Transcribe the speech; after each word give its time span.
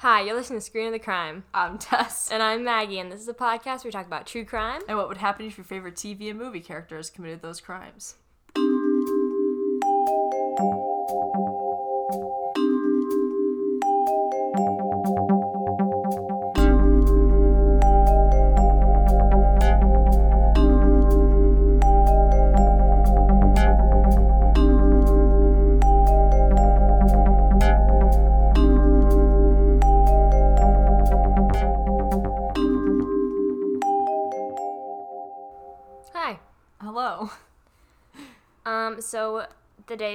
Hi, 0.00 0.22
you're 0.22 0.34
listening 0.34 0.60
to 0.60 0.64
Screen 0.64 0.86
of 0.86 0.94
the 0.94 0.98
Crime. 0.98 1.44
I'm 1.52 1.76
Tess. 1.76 2.30
And 2.32 2.42
I'm 2.42 2.64
Maggie, 2.64 2.98
and 2.98 3.12
this 3.12 3.20
is 3.20 3.28
a 3.28 3.34
podcast 3.34 3.84
where 3.84 3.88
we 3.88 3.90
talk 3.90 4.06
about 4.06 4.26
true 4.26 4.46
crime. 4.46 4.80
And 4.88 4.96
what 4.96 5.08
would 5.08 5.18
happen 5.18 5.44
if 5.44 5.58
your 5.58 5.64
favorite 5.66 5.96
TV 5.96 6.30
and 6.30 6.38
movie 6.38 6.60
characters 6.60 7.10
committed 7.10 7.42
those 7.42 7.60
crimes? 7.60 8.14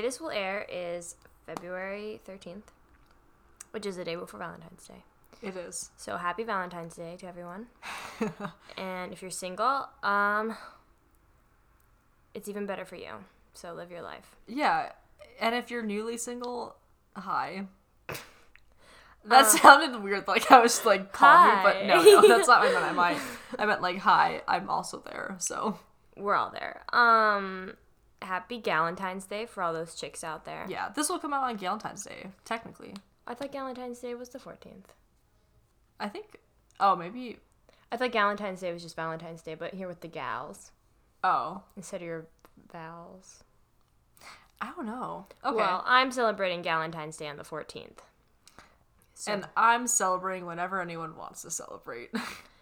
This 0.05 0.22
will 0.22 0.30
air 0.30 0.68
is 0.72 1.16
February 1.48 2.22
13th, 2.27 2.70
which 3.72 3.88
is 3.88 3.98
the 3.98 4.04
day 4.04 4.16
before 4.16 4.40
Valentine's 4.40 4.88
Day. 4.88 5.04
It 5.41 5.58
is. 5.58 5.90
So 5.98 6.18
happy 6.18 6.44
Valentine's 6.44 6.95
Day 6.95 7.18
to 7.18 7.26
everyone. 7.26 7.66
and 8.78 9.12
if 9.12 9.23
you're 9.23 9.31
single, 9.31 9.90
um, 10.04 10.55
it's 12.36 12.48
even 12.48 12.68
better 12.68 12.86
for 12.86 12.98
you. 12.98 13.14
So 13.54 13.73
live 13.73 13.90
your 13.90 14.04
life. 14.04 14.36
yeah. 14.48 14.91
And 15.41 15.55
if 15.55 15.72
you're 15.72 15.81
newly 15.81 16.17
single, 16.17 16.76
hi. 17.16 17.66
That 19.28 19.48
sounded 19.48 20.03
weird, 20.03 20.28
like 20.28 20.52
I 20.52 20.59
was 20.59 20.86
like 20.86 21.12
calling 21.12 21.64
but 21.64 21.84
no, 21.88 22.03
no, 22.03 22.28
that's 22.28 22.48
not 22.48 22.59
what 22.59 22.70
I 22.70 22.73
meant. 22.73 22.86
I 22.86 22.92
might, 22.92 23.17
I 23.58 23.66
meant 23.66 23.81
like 23.81 23.97
hi. 23.97 24.44
I'm 24.47 24.69
also 24.69 25.02
there, 25.03 25.36
so 25.40 25.80
We're 26.16 26.36
all 26.36 26.52
there. 26.52 26.84
Um, 26.94 27.73
happy 28.26 28.59
Galentine's 28.62 29.26
Day 29.26 29.45
for 29.45 29.64
all 29.64 29.73
those 29.73 29.95
chicks 29.95 30.23
out 30.23 30.45
there. 30.45 30.66
yeah. 30.70 30.90
This 30.95 31.09
will 31.09 31.20
come 31.20 31.34
out 31.34 31.44
on 31.44 31.58
Valentine's 31.58 32.04
Day, 32.04 32.28
technically. 32.44 32.94
I 33.28 33.34
thought 33.34 33.52
Galentine's 33.52 34.00
Day 34.00 34.14
was 34.16 34.30
the 34.30 34.40
14th. 34.40 34.86
I 36.00 36.09
think. 36.09 36.40
Oh, 36.80 36.96
maybe. 36.96 37.38
I 37.92 37.98
thought 37.98 38.12
Galentine's 38.12 38.59
Day 38.62 38.73
was 38.73 38.84
just 38.84 38.96
Valentine's 38.96 39.42
Day, 39.42 39.56
but 39.56 39.73
here 39.73 39.88
with 39.88 40.02
the 40.02 40.08
gals 40.08 40.72
Oh, 41.23 41.64
instead 41.76 42.02
of 42.02 42.08
your 42.08 42.26
vowels. 42.72 43.44
I 44.62 44.72
don't 44.76 44.86
know. 44.86 45.26
Okay. 45.44 45.56
Well, 45.56 45.84
I'm 45.86 46.12
celebrating 46.12 46.62
Galentine's 46.64 47.18
Day 47.18 47.28
on 47.28 47.38
the 47.38 47.44
14th. 47.44 48.00
So, 49.16 49.31
and 49.34 49.48
I'm 49.56 49.88
celebrating 49.88 50.46
whenever 50.46 50.81
anyone 50.81 51.16
wants 51.16 51.42
to 51.44 51.52
celebrate. 51.52 52.09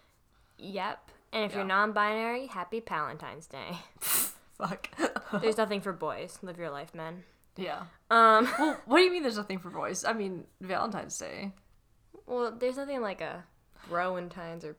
yep. 0.58 1.10
And 1.32 1.44
if 1.44 1.52
Yeah. 1.52 1.58
you're 1.58 1.66
non-binary, 1.66 2.46
happy 2.46 2.80
Valentine's 2.80 3.46
Day. 3.46 3.78
Fuck. 4.58 4.88
There's 5.42 5.56
nothing 5.56 5.80
for 5.80 5.92
boys. 5.92 6.38
Live 6.42 6.58
your 6.58 6.70
life, 6.70 6.94
men. 6.94 7.24
yeah. 7.56 7.82
Um, 8.10 8.48
Well, 8.58 8.80
what 8.86 8.98
do 8.98 9.02
you 9.04 9.10
mean 9.12 9.22
there's 9.22 9.36
nothing 9.36 9.58
for 9.58 9.70
boys? 9.70 10.04
I 10.04 10.12
mean, 10.12 10.44
Valentine's 10.60 11.18
Day. 11.18 11.52
well, 12.26 12.52
there's 12.56 12.76
nothing 12.76 13.00
like 13.00 13.20
a 13.20 13.44
Rowentine's 13.90 14.64
or 14.64 14.76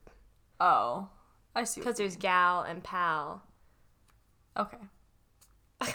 Oh, 0.60 1.08
I 1.54 1.64
see. 1.64 1.80
because 1.80 1.96
there's 1.98 2.16
gal 2.16 2.62
and 2.62 2.82
pal. 2.82 3.42
Okay. 4.56 4.78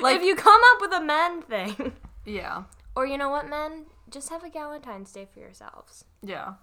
Like 0.00 0.16
if 0.16 0.22
you 0.22 0.34
come 0.34 0.60
up 0.74 0.80
with 0.80 0.92
a 0.94 1.04
men 1.04 1.42
thing, 1.42 1.92
Yeah. 2.24 2.62
or 2.96 3.06
you 3.06 3.18
know 3.18 3.28
what, 3.28 3.48
men, 3.48 3.84
just 4.10 4.30
have 4.30 4.42
a 4.42 4.48
Galentine's 4.48 5.12
Day 5.12 5.28
for 5.32 5.38
yourselves. 5.38 6.04
Yeah. 6.22 6.54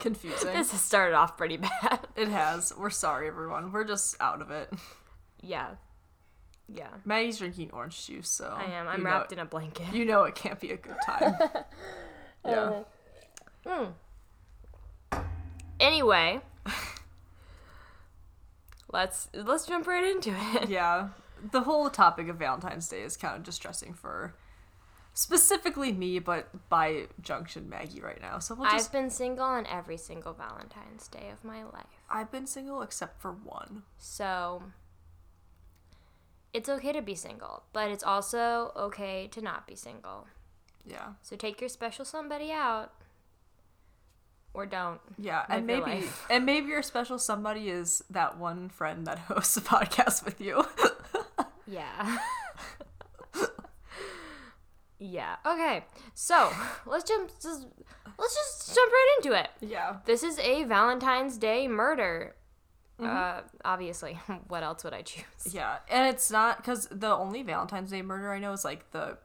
Confusing. 0.00 0.52
This 0.54 0.72
has 0.72 0.80
started 0.80 1.14
off 1.14 1.36
pretty 1.36 1.56
bad. 1.82 2.00
it 2.16 2.28
has. 2.28 2.72
We're 2.76 2.90
sorry, 2.90 3.28
everyone. 3.28 3.70
We're 3.72 3.84
just 3.84 4.16
out 4.20 4.40
of 4.42 4.50
it. 4.50 4.72
yeah, 5.42 5.68
yeah. 6.68 6.88
Maggie's 7.04 7.38
drinking 7.38 7.70
orange 7.72 8.06
juice, 8.06 8.28
so 8.28 8.52
I 8.56 8.64
am. 8.72 8.88
I'm 8.88 9.04
wrapped 9.04 9.32
in 9.32 9.38
a 9.38 9.44
blanket. 9.44 9.92
You 9.94 10.04
know 10.04 10.24
it 10.24 10.34
can't 10.34 10.58
be 10.58 10.70
a 10.72 10.76
good 10.76 10.96
time. 11.06 11.34
yeah. 12.44 12.82
Hmm. 13.66 15.18
Anyway, 15.78 16.40
let's 18.92 19.28
let's 19.34 19.66
jump 19.66 19.86
right 19.86 20.04
into 20.04 20.30
it. 20.54 20.68
yeah. 20.68 21.08
The 21.52 21.62
whole 21.62 21.88
topic 21.88 22.28
of 22.28 22.36
Valentine's 22.36 22.88
Day 22.88 23.00
is 23.00 23.16
kind 23.16 23.34
of 23.36 23.42
distressing 23.42 23.94
for 23.94 24.34
specifically 25.14 25.92
me, 25.92 26.18
but 26.18 26.68
by 26.68 27.06
junction 27.20 27.68
Maggie 27.68 28.00
right 28.00 28.20
now. 28.20 28.38
So 28.38 28.54
we'll 28.54 28.70
just 28.70 28.88
I've 28.88 28.92
been 28.92 29.10
single 29.10 29.44
on 29.44 29.66
every 29.66 29.96
single 29.96 30.32
Valentine's 30.32 31.08
Day 31.08 31.30
of 31.32 31.44
my 31.44 31.62
life. 31.64 31.86
I've 32.08 32.30
been 32.30 32.46
single 32.46 32.82
except 32.82 33.20
for 33.20 33.32
one. 33.32 33.82
So 33.98 34.62
it's 36.52 36.68
okay 36.68 36.92
to 36.92 37.02
be 37.02 37.14
single, 37.14 37.64
but 37.72 37.90
it's 37.90 38.04
also 38.04 38.72
okay 38.76 39.28
to 39.32 39.40
not 39.40 39.66
be 39.66 39.74
single. 39.74 40.26
Yeah. 40.84 41.14
So 41.22 41.36
take 41.36 41.60
your 41.60 41.68
special 41.68 42.04
somebody 42.04 42.50
out 42.50 42.92
or 44.54 44.66
don't. 44.66 45.00
Yeah, 45.18 45.44
and 45.48 45.66
maybe 45.66 46.04
and 46.30 46.44
maybe 46.44 46.68
your 46.68 46.82
special 46.82 47.18
somebody 47.18 47.68
is 47.68 48.02
that 48.10 48.38
one 48.38 48.68
friend 48.68 49.06
that 49.06 49.18
hosts 49.28 49.56
a 49.56 49.60
podcast 49.60 50.24
with 50.24 50.40
you. 50.40 50.64
Yeah. 51.66 52.18
Yeah. 55.00 55.36
Okay. 55.44 55.84
So, 56.14 56.52
let's 56.86 57.08
jump 57.08 57.30
just 57.42 57.66
let's 58.18 58.34
just 58.34 58.74
jump 58.74 58.92
right 58.92 59.16
into 59.18 59.38
it. 59.38 59.48
yeah. 59.60 59.96
This 60.04 60.22
is 60.22 60.38
a 60.38 60.64
Valentine's 60.64 61.38
Day 61.38 61.66
murder. 61.66 62.36
Mm-hmm. 63.00 63.16
Uh, 63.16 63.40
obviously. 63.64 64.18
what 64.48 64.62
else 64.62 64.84
would 64.84 64.92
I 64.92 65.02
choose? 65.02 65.24
Yeah, 65.52 65.78
and 65.88 66.06
it's 66.06 66.30
not 66.30 66.58
because 66.58 66.86
the 66.90 67.08
only 67.08 67.42
Valentine's 67.42 67.90
Day 67.90 68.02
murder 68.02 68.30
I 68.30 68.38
know 68.38 68.52
is 68.52 68.64
like 68.64 68.90
the 68.92 69.16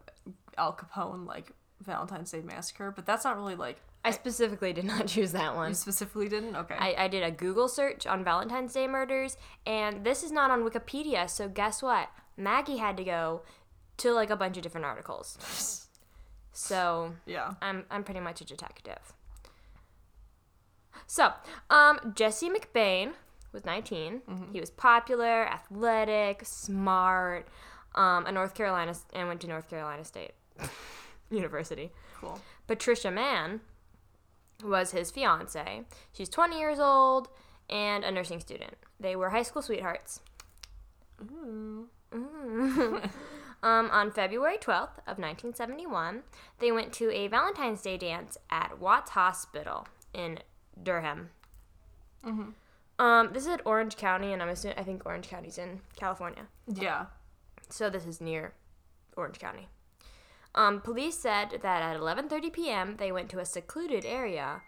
Al 0.58 0.74
Capone 0.74 1.28
like 1.28 1.52
Valentine's 1.84 2.32
Day 2.32 2.42
massacre, 2.42 2.92
but 2.92 3.06
that's 3.06 3.26
not 3.26 3.36
really 3.36 3.56
like 3.56 3.78
I 4.06 4.12
specifically 4.12 4.72
did 4.72 4.86
not 4.86 5.08
choose 5.10 5.34
that 5.34 5.56
one. 5.56 5.70
you 5.70 5.76
specifically 5.76 6.30
didn't. 6.30 6.56
Okay. 6.56 6.76
I, 6.78 6.96
I 7.06 7.08
did 7.10 7.24
a 7.24 7.32
Google 7.32 7.68
search 7.68 8.08
on 8.08 8.24
Valentine's 8.24 8.72
Day 8.72 8.88
murders, 8.88 9.36
and 9.66 10.06
this 10.06 10.24
is 10.24 10.32
not 10.32 10.52
on 10.52 10.64
Wikipedia. 10.64 11.30
So 11.30 11.50
guess 11.50 11.82
what? 11.82 12.10
Maggie 12.38 12.78
had 12.78 12.98
to 12.98 13.04
go 13.04 13.42
to 13.98 14.12
like 14.12 14.30
a 14.30 14.36
bunch 14.36 14.58
of 14.58 14.64
different 14.64 14.86
articles. 14.86 15.88
So 16.52 17.14
yeah. 17.26 17.54
I'm 17.62 17.86
I'm 17.92 18.04
pretty 18.04 18.22
much 18.22 18.42
a 18.42 18.46
detective. 18.46 19.14
So, 21.08 21.32
um, 21.70 22.14
Jesse 22.16 22.50
McBane 22.50 23.12
was 23.52 23.66
19. 23.66 24.22
He 24.52 24.60
was 24.60 24.70
popular, 24.70 25.46
athletic, 25.48 26.42
smart. 26.46 27.48
Um, 27.96 28.26
a 28.26 28.32
North 28.32 28.54
Carolina 28.56 28.94
and 29.14 29.28
went 29.28 29.40
to 29.42 29.48
North 29.48 29.70
Carolina 29.70 30.04
State 30.04 30.34
University. 31.30 31.92
Cool. 32.20 32.42
Patricia 32.68 33.10
Mann 33.10 33.62
was 34.64 34.92
his 34.92 35.12
fiance. 35.12 35.84
She's 36.12 36.28
20 36.28 36.60
years 36.60 36.80
old 36.80 37.30
and 37.70 38.04
a 38.04 38.12
nursing 38.12 38.42
student. 38.42 38.76
They 39.00 39.16
were 39.16 39.30
high 39.30 39.44
school 39.44 39.62
sweethearts. 39.62 40.20
Mm. 41.24 41.86
um, 43.64 43.90
on 43.92 44.12
February 44.12 44.58
12th 44.58 45.00
of 45.08 45.18
1971, 45.18 46.24
they 46.60 46.72
went 46.72 46.94
to 46.94 47.12
a 47.12 47.28
Valentine's 47.28 47.82
Day 47.82 47.98
dance 47.98 48.38
at 48.50 48.80
Watts 48.80 49.12
Hospital 49.12 49.88
in 50.14 50.40
Durham. 50.82 51.30
Um, 52.98 53.30
this 53.34 53.44
is 53.44 53.50
at 53.50 53.66
Orange 53.66 53.98
County, 53.98 54.32
and 54.32 54.42
I'm 54.42 54.50
assuming 54.50 54.78
I 54.78 54.84
think 54.84 55.06
Orange 55.06 55.28
County's 55.28 55.58
in 55.58 55.82
California. 55.96 56.48
Yeah. 56.68 57.08
So 57.70 57.90
this 57.90 58.06
is 58.06 58.22
near 58.22 58.54
Orange 59.18 59.40
County. 59.40 59.68
Um, 60.54 60.80
police 60.80 61.18
said 61.18 61.60
that 61.62 61.82
at 61.82 62.00
11:30 62.00 62.54
p.m. 62.54 62.96
they 62.98 63.12
went 63.12 63.30
to 63.32 63.40
a 63.40 63.46
secluded 63.46 64.06
area 64.06 64.62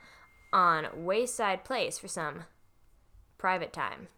on 0.51 0.87
Wayside 0.93 1.63
Place 1.63 1.97
for 1.97 2.09
some 2.09 2.43
private 3.37 3.71
time. 3.71 4.09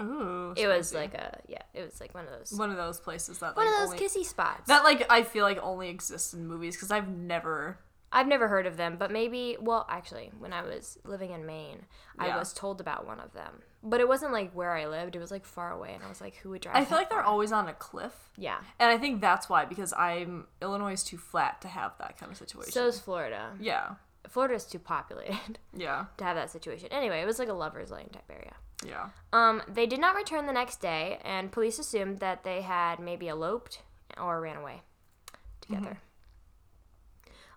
Ooh. 0.00 0.54
It 0.56 0.66
was 0.66 0.94
like 0.94 1.14
a 1.14 1.38
yeah, 1.48 1.62
it 1.74 1.84
was 1.84 2.00
like 2.00 2.14
one 2.14 2.24
of 2.24 2.30
those 2.30 2.58
one 2.58 2.70
of 2.70 2.76
those 2.76 3.00
places 3.00 3.38
that 3.38 3.56
one 3.56 3.66
like, 3.66 3.74
of 3.74 3.80
those 3.80 3.90
only, 3.90 3.98
kissy 3.98 4.24
spots. 4.24 4.68
that 4.68 4.84
like 4.84 5.10
I 5.10 5.22
feel 5.22 5.44
like 5.44 5.58
only 5.62 5.88
exists 5.88 6.34
in 6.34 6.46
movies 6.46 6.76
because 6.76 6.90
I've 6.90 7.08
never. 7.08 7.78
I've 8.14 8.28
never 8.28 8.46
heard 8.46 8.66
of 8.66 8.76
them, 8.76 8.96
but 8.98 9.10
maybe 9.10 9.56
well, 9.58 9.86
actually, 9.88 10.32
when 10.38 10.52
I 10.52 10.60
was 10.60 10.98
living 11.02 11.30
in 11.30 11.46
Maine, 11.46 11.86
I 12.18 12.36
was 12.36 12.52
told 12.52 12.78
about 12.78 13.06
one 13.06 13.18
of 13.18 13.32
them. 13.32 13.62
But 13.82 14.00
it 14.00 14.08
wasn't 14.08 14.32
like 14.32 14.52
where 14.52 14.72
I 14.72 14.86
lived; 14.86 15.16
it 15.16 15.18
was 15.18 15.30
like 15.30 15.46
far 15.46 15.72
away, 15.72 15.94
and 15.94 16.04
I 16.04 16.10
was 16.10 16.20
like, 16.20 16.36
"Who 16.36 16.50
would 16.50 16.60
drive?" 16.60 16.76
I 16.76 16.84
feel 16.84 16.98
like 16.98 17.08
they're 17.08 17.22
always 17.22 17.52
on 17.52 17.68
a 17.68 17.72
cliff, 17.72 18.12
yeah. 18.36 18.58
and 18.78 18.90
I 18.90 18.98
think 18.98 19.22
that's 19.22 19.48
why 19.48 19.64
because 19.64 19.94
I'm 19.94 20.46
Illinois 20.60 20.92
is 20.92 21.04
too 21.04 21.16
flat 21.16 21.62
to 21.62 21.68
have 21.68 21.92
that 22.00 22.18
kind 22.18 22.30
of 22.30 22.36
situation. 22.36 22.70
So 22.72 22.86
is 22.86 23.00
Florida. 23.00 23.52
yeah. 23.58 23.94
Florida's 24.28 24.64
too 24.66 24.78
populated 24.78 25.58
Yeah. 25.74 26.04
to 26.18 26.24
have 26.24 26.36
that 26.36 26.50
situation. 26.50 26.88
Anyway, 26.92 27.20
it 27.20 27.26
was 27.26 27.38
like 27.38 27.48
a 27.48 27.52
lovers' 27.54 27.90
lane 27.90 28.08
type 28.12 28.30
area. 28.30 28.54
Yeah. 28.86 29.10
Um, 29.32 29.62
they 29.68 29.86
did 29.86 30.00
not 30.00 30.16
return 30.16 30.46
the 30.46 30.52
next 30.52 30.80
day, 30.80 31.18
and 31.24 31.52
police 31.52 31.78
assumed 31.78 32.18
that 32.18 32.44
they 32.44 32.62
had 32.62 32.98
maybe 32.98 33.28
eloped 33.28 33.82
or 34.18 34.40
ran 34.40 34.56
away 34.56 34.82
together. 35.60 35.98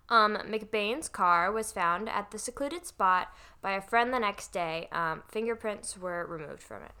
Um, 0.08 0.36
McBane's 0.48 1.08
car 1.08 1.50
was 1.50 1.72
found 1.72 2.08
at 2.08 2.30
the 2.30 2.38
secluded 2.38 2.86
spot 2.86 3.34
by 3.60 3.72
a 3.72 3.80
friend 3.80 4.12
the 4.12 4.20
next 4.20 4.52
day. 4.52 4.88
Um, 4.92 5.24
fingerprints 5.28 5.98
were 5.98 6.24
removed 6.26 6.62
from 6.62 6.82
it. 6.82 6.92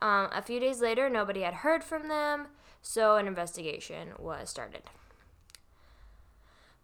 Um, 0.00 0.28
a 0.32 0.42
few 0.42 0.60
days 0.60 0.80
later, 0.80 1.08
nobody 1.08 1.42
had 1.42 1.54
heard 1.54 1.82
from 1.82 2.08
them, 2.08 2.48
so 2.80 3.16
an 3.16 3.26
investigation 3.26 4.10
was 4.18 4.50
started. 4.50 4.82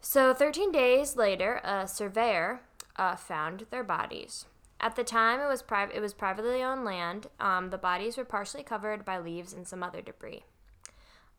So, 0.01 0.33
13 0.33 0.71
days 0.71 1.17
later, 1.17 1.61
a 1.65 1.89
surveyor 1.89 2.61
uh, 2.97 3.17
found 3.17 3.67
their 3.71 3.83
bodies. 3.83 4.47
At 4.81 4.95
the 4.95 5.05
time, 5.05 5.41
it 5.41 5.49
was 5.49 5.63
private. 5.63 5.97
It 5.97 6.01
was 6.01 6.15
privately 6.15 6.63
owned 6.63 6.85
land. 6.85 7.27
Um, 7.41 7.71
the 7.71 7.79
bodies 7.79 8.17
were 8.17 8.25
partially 8.25 8.63
covered 8.63 9.05
by 9.05 9.19
leaves 9.19 9.53
and 9.53 9.67
some 9.67 9.83
other 9.83 10.01
debris. 10.01 10.45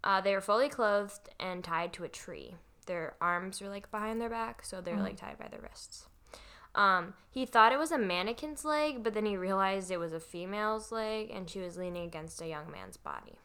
Uh, 0.03 0.21
they 0.21 0.33
were 0.33 0.41
fully 0.41 0.69
clothed 0.69 1.29
and 1.39 1.63
tied 1.63 1.93
to 1.93 2.03
a 2.03 2.09
tree. 2.09 2.55
Their 2.85 3.15
arms 3.21 3.61
were 3.61 3.69
like 3.69 3.91
behind 3.91 4.19
their 4.19 4.29
back, 4.29 4.63
so 4.65 4.81
they 4.81 4.91
were 4.93 5.01
like 5.03 5.17
tied 5.17 5.37
by 5.37 5.47
their 5.47 5.61
wrists. 5.61 6.07
Um, 6.75 7.13
he 7.29 7.45
thought 7.45 7.71
it 7.71 7.79
was 7.79 7.91
a 7.91 7.97
mannequin's 7.97 8.63
leg, 8.65 9.03
but 9.03 9.13
then 9.13 9.25
he 9.25 9.35
realized 9.35 9.89
it 9.89 9.97
was 9.97 10.13
a 10.13 10.19
female's 10.19 10.91
leg, 10.91 11.31
and 11.33 11.49
she 11.49 11.59
was 11.59 11.77
leaning 11.77 12.05
against 12.05 12.41
a 12.41 12.47
young 12.47 12.69
man's 12.71 12.97
body. 12.97 13.39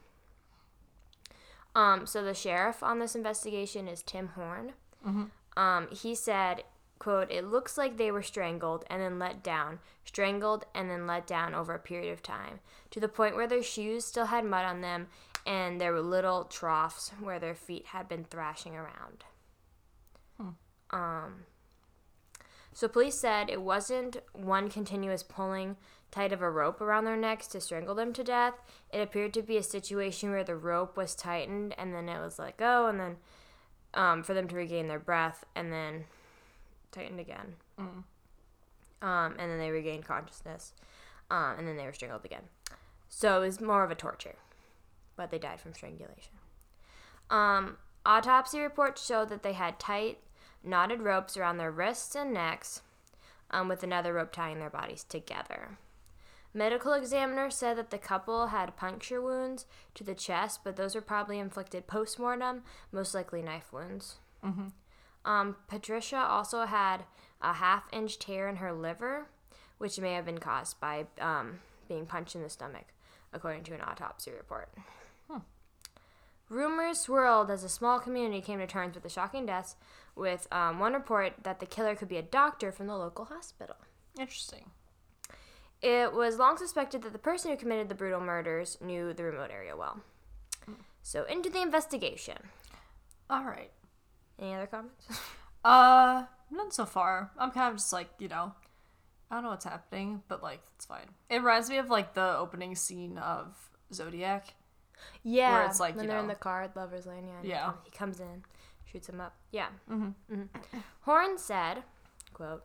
Um, 1.75 2.05
so 2.05 2.23
the 2.23 2.33
sheriff 2.33 2.81
on 2.83 2.99
this 2.99 3.15
investigation 3.15 3.87
is 3.87 4.01
Tim 4.01 4.29
Horn. 4.29 4.73
Um, 5.57 5.87
he 5.91 6.15
said, 6.15 6.63
"quote 7.05 7.29
It 7.29 7.45
looks 7.45 7.77
like 7.77 7.97
they 7.97 8.09
were 8.09 8.23
strangled 8.23 8.83
and 8.89 8.99
then 8.99 9.19
let 9.19 9.43
down, 9.43 9.77
strangled 10.05 10.65
and 10.73 10.89
then 10.89 11.05
let 11.05 11.27
down 11.27 11.53
over 11.53 11.75
a 11.75 11.79
period 11.79 12.11
of 12.11 12.23
time, 12.23 12.61
to 12.89 12.99
the 12.99 13.07
point 13.07 13.35
where 13.35 13.45
their 13.45 13.61
shoes 13.61 14.05
still 14.05 14.25
had 14.25 14.43
mud 14.43 14.65
on 14.65 14.81
them, 14.81 15.09
and 15.45 15.79
there 15.79 15.93
were 15.93 16.01
little 16.01 16.45
troughs 16.45 17.11
where 17.19 17.37
their 17.37 17.53
feet 17.53 17.85
had 17.87 18.07
been 18.07 18.23
thrashing 18.23 18.75
around." 18.75 19.23
Um. 20.89 21.45
So 22.73 22.87
police 22.87 23.19
said 23.19 23.51
it 23.51 23.61
wasn't 23.61 24.17
one 24.33 24.67
continuous 24.67 25.21
pulling 25.21 25.77
tight 26.09 26.33
of 26.33 26.41
a 26.41 26.49
rope 26.49 26.81
around 26.81 27.05
their 27.05 27.15
necks 27.15 27.45
to 27.49 27.61
strangle 27.61 27.93
them 27.93 28.13
to 28.13 28.23
death. 28.23 28.55
It 28.91 29.01
appeared 29.01 29.35
to 29.35 29.43
be 29.43 29.57
a 29.57 29.63
situation 29.63 30.31
where 30.31 30.43
the 30.43 30.55
rope 30.55 30.97
was 30.97 31.13
tightened 31.13 31.75
and 31.77 31.93
then 31.93 32.09
it 32.09 32.19
was 32.19 32.39
let 32.39 32.57
go, 32.57 32.87
and 32.87 32.99
then 32.99 33.17
um, 33.93 34.23
for 34.23 34.33
them 34.33 34.47
to 34.47 34.55
regain 34.55 34.87
their 34.87 34.97
breath, 34.97 35.45
and 35.53 35.71
then 35.71 36.05
tightened 36.95 37.19
again. 37.19 37.55
Um, 39.01 39.35
and 39.37 39.51
then 39.51 39.59
they 39.59 39.69
regained 39.69 40.05
consciousness, 40.05 40.73
um, 41.29 41.55
and 41.59 41.67
then 41.67 41.77
they 41.77 41.85
were 41.85 41.93
strangled 41.93 42.25
again. 42.25 42.43
So 43.09 43.37
it 43.43 43.45
was 43.45 43.61
more 43.61 43.83
of 43.83 43.91
a 43.91 43.95
torture, 43.95 44.35
but 45.15 45.29
they 45.29 45.37
died 45.37 45.59
from 45.59 45.73
strangulation. 45.73 46.33
Um, 47.29 47.77
autopsy 48.05 48.59
reports 48.59 49.05
showed 49.05 49.29
that 49.29 49.43
they 49.43 49.53
had 49.53 49.79
tight, 49.79 50.19
knotted 50.63 51.01
ropes 51.01 51.37
around 51.37 51.57
their 51.57 51.71
wrists 51.71 52.15
and 52.15 52.33
necks, 52.33 52.81
um, 53.51 53.67
with 53.67 53.83
another 53.83 54.13
rope 54.13 54.31
tying 54.31 54.59
their 54.59 54.69
bodies 54.69 55.03
together. 55.03 55.77
Medical 56.53 56.93
examiner 56.93 57.49
said 57.49 57.77
that 57.77 57.91
the 57.91 57.97
couple 57.97 58.47
had 58.47 58.77
puncture 58.77 59.21
wounds 59.21 59.65
to 59.93 60.03
the 60.03 60.15
chest, 60.15 60.61
but 60.63 60.77
those 60.77 60.95
were 60.95 61.01
probably 61.01 61.37
inflicted 61.37 61.85
post 61.85 62.17
mortem, 62.17 62.63
most 62.91 63.13
likely 63.13 63.41
knife 63.41 63.73
wounds. 63.73 64.15
Um, 65.25 65.57
Patricia 65.67 66.17
also 66.17 66.65
had 66.65 67.03
a 67.41 67.53
half 67.53 67.83
inch 67.91 68.17
tear 68.19 68.47
in 68.47 68.57
her 68.57 68.71
liver, 68.71 69.27
which 69.77 69.99
may 69.99 70.13
have 70.13 70.25
been 70.25 70.37
caused 70.37 70.79
by 70.79 71.07
um, 71.19 71.59
being 71.89 72.05
punched 72.05 72.35
in 72.35 72.41
the 72.41 72.49
stomach, 72.49 72.85
according 73.33 73.63
to 73.63 73.73
an 73.73 73.81
autopsy 73.81 74.31
report. 74.31 74.69
Rumors 76.49 76.99
swirled 76.99 77.49
as 77.49 77.63
a 77.63 77.69
small 77.69 77.99
community 77.99 78.39
came 78.39 78.59
to 78.59 78.67
terms 78.67 78.93
with 78.93 79.03
the 79.03 79.09
shocking 79.09 79.47
deaths, 79.47 79.75
with 80.15 80.47
um, 80.51 80.79
one 80.79 80.93
report 80.93 81.33
that 81.43 81.59
the 81.59 81.65
killer 81.65 81.95
could 81.95 82.07
be 82.07 82.17
a 82.17 82.21
doctor 82.21 82.71
from 82.71 82.87
the 82.87 82.95
local 82.95 83.25
hospital. 83.25 83.75
Interesting. 84.19 84.69
It 85.81 86.13
was 86.13 86.37
long 86.37 86.57
suspected 86.57 87.01
that 87.01 87.13
the 87.13 87.19
person 87.19 87.51
who 87.51 87.57
committed 87.57 87.89
the 87.89 87.95
brutal 87.95 88.21
murders 88.21 88.77
knew 88.79 89.11
the 89.13 89.23
remote 89.23 89.49
area 89.51 89.75
well. 89.75 90.01
So, 91.01 91.25
into 91.25 91.49
the 91.49 91.61
investigation. 91.61 92.37
All 93.29 93.43
right. 93.43 93.71
Any 94.39 94.53
other 94.53 94.67
comments? 94.67 95.07
Uh, 95.63 96.25
none 96.51 96.71
so 96.71 96.85
far. 96.85 97.31
I'm 97.39 97.51
kind 97.51 97.71
of 97.71 97.77
just 97.77 97.91
like, 97.91 98.09
you 98.19 98.27
know, 98.27 98.53
I 99.31 99.35
don't 99.35 99.43
know 99.43 99.49
what's 99.49 99.65
happening, 99.65 100.21
but 100.27 100.43
like, 100.43 100.61
it's 100.75 100.85
fine. 100.85 101.07
It 101.29 101.37
reminds 101.37 101.69
me 101.69 101.77
of 101.77 101.89
like 101.89 102.13
the 102.13 102.37
opening 102.37 102.75
scene 102.75 103.17
of 103.17 103.55
Zodiac. 103.93 104.53
yeah, 105.23 105.53
Where 105.53 105.65
it's 105.65 105.79
like, 105.79 105.95
when 105.95 106.05
you 106.05 106.09
they're 106.11 106.19
in 106.19 106.27
the 106.27 106.35
car 106.35 106.63
at 106.63 106.75
Lover's 106.75 107.05
Lane, 107.05 107.25
yeah. 107.25 107.41
he 107.41 107.49
Yeah. 107.49 107.71
He 107.83 107.91
comes 107.91 108.19
in, 108.19 108.43
shoots 108.85 109.09
him 109.09 109.19
up. 109.19 109.35
Yeah. 109.51 109.67
Mm-hmm. 109.89 110.41
Horn 111.01 111.37
said, 111.37 111.83
quote, 112.33 112.63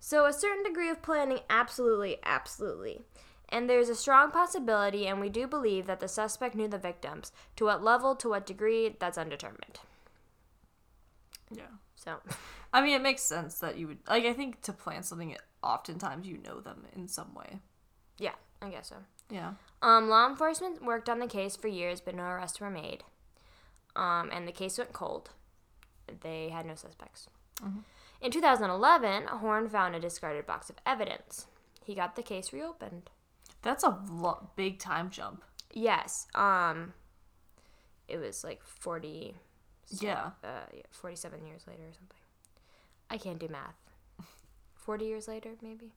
So 0.00 0.24
a 0.24 0.32
certain 0.32 0.64
degree 0.64 0.90
of 0.90 1.02
planning, 1.02 1.40
absolutely, 1.48 2.16
absolutely. 2.24 3.02
And 3.48 3.68
there's 3.68 3.90
a 3.90 3.94
strong 3.94 4.30
possibility, 4.30 5.06
and 5.06 5.20
we 5.20 5.28
do 5.28 5.46
believe 5.46 5.86
that 5.86 6.00
the 6.00 6.08
suspect 6.08 6.54
knew 6.54 6.68
the 6.68 6.78
victims. 6.78 7.32
To 7.56 7.66
what 7.66 7.84
level, 7.84 8.16
to 8.16 8.30
what 8.30 8.46
degree, 8.46 8.96
that's 8.98 9.18
undetermined. 9.18 9.78
Yeah. 11.56 11.64
So, 11.96 12.16
I 12.72 12.80
mean, 12.82 12.94
it 12.94 13.02
makes 13.02 13.22
sense 13.22 13.58
that 13.60 13.78
you 13.78 13.86
would 13.88 13.98
like. 14.08 14.24
I 14.24 14.32
think 14.32 14.60
to 14.62 14.72
plan 14.72 15.02
something, 15.02 15.36
oftentimes 15.62 16.26
you 16.26 16.38
know 16.38 16.60
them 16.60 16.84
in 16.96 17.06
some 17.08 17.34
way. 17.34 17.58
yeah, 18.18 18.34
I 18.60 18.70
guess 18.70 18.88
so. 18.88 18.96
Yeah. 19.30 19.52
Um, 19.82 20.08
law 20.08 20.28
enforcement 20.28 20.84
worked 20.84 21.08
on 21.08 21.18
the 21.20 21.26
case 21.26 21.56
for 21.56 21.68
years, 21.68 22.00
but 22.00 22.14
no 22.14 22.24
arrests 22.24 22.60
were 22.60 22.70
made. 22.70 23.04
Um, 23.96 24.30
and 24.32 24.46
the 24.48 24.52
case 24.52 24.78
went 24.78 24.92
cold. 24.92 25.30
They 26.22 26.48
had 26.50 26.66
no 26.66 26.74
suspects. 26.74 27.28
In 28.20 28.30
2011, 28.30 29.26
Horn 29.28 29.68
found 29.68 29.94
a 29.94 30.00
discarded 30.00 30.46
box 30.46 30.68
of 30.70 30.76
evidence. 30.84 31.46
He 31.84 31.94
got 31.94 32.16
the 32.16 32.22
case 32.22 32.52
reopened. 32.52 33.10
That's 33.62 33.84
a 33.84 33.98
lo- 34.10 34.50
big 34.56 34.78
time 34.78 35.10
jump. 35.10 35.44
Yes. 35.72 36.26
Um, 36.34 36.92
it 38.08 38.18
was 38.18 38.44
like 38.44 38.62
40, 38.64 39.34
Yeah. 40.00 40.30
uh, 40.44 40.48
yeah, 40.72 40.82
47 40.90 41.44
years 41.46 41.66
later 41.66 41.82
or 41.82 41.92
something. 41.92 42.16
I 43.10 43.18
can't 43.18 43.38
do 43.38 43.48
math. 43.48 43.76
40 44.76 45.04
years 45.04 45.28
later, 45.28 45.50
maybe? 45.62 45.92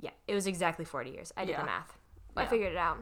Yeah, 0.00 0.10
it 0.26 0.34
was 0.34 0.46
exactly 0.46 0.84
40 0.84 1.10
years. 1.10 1.32
I 1.36 1.44
did 1.44 1.52
Yeah. 1.52 1.60
the 1.60 1.66
math. 1.66 1.96
I 2.36 2.42
Yeah. 2.42 2.48
figured 2.48 2.72
it 2.72 2.78
out. 2.78 2.98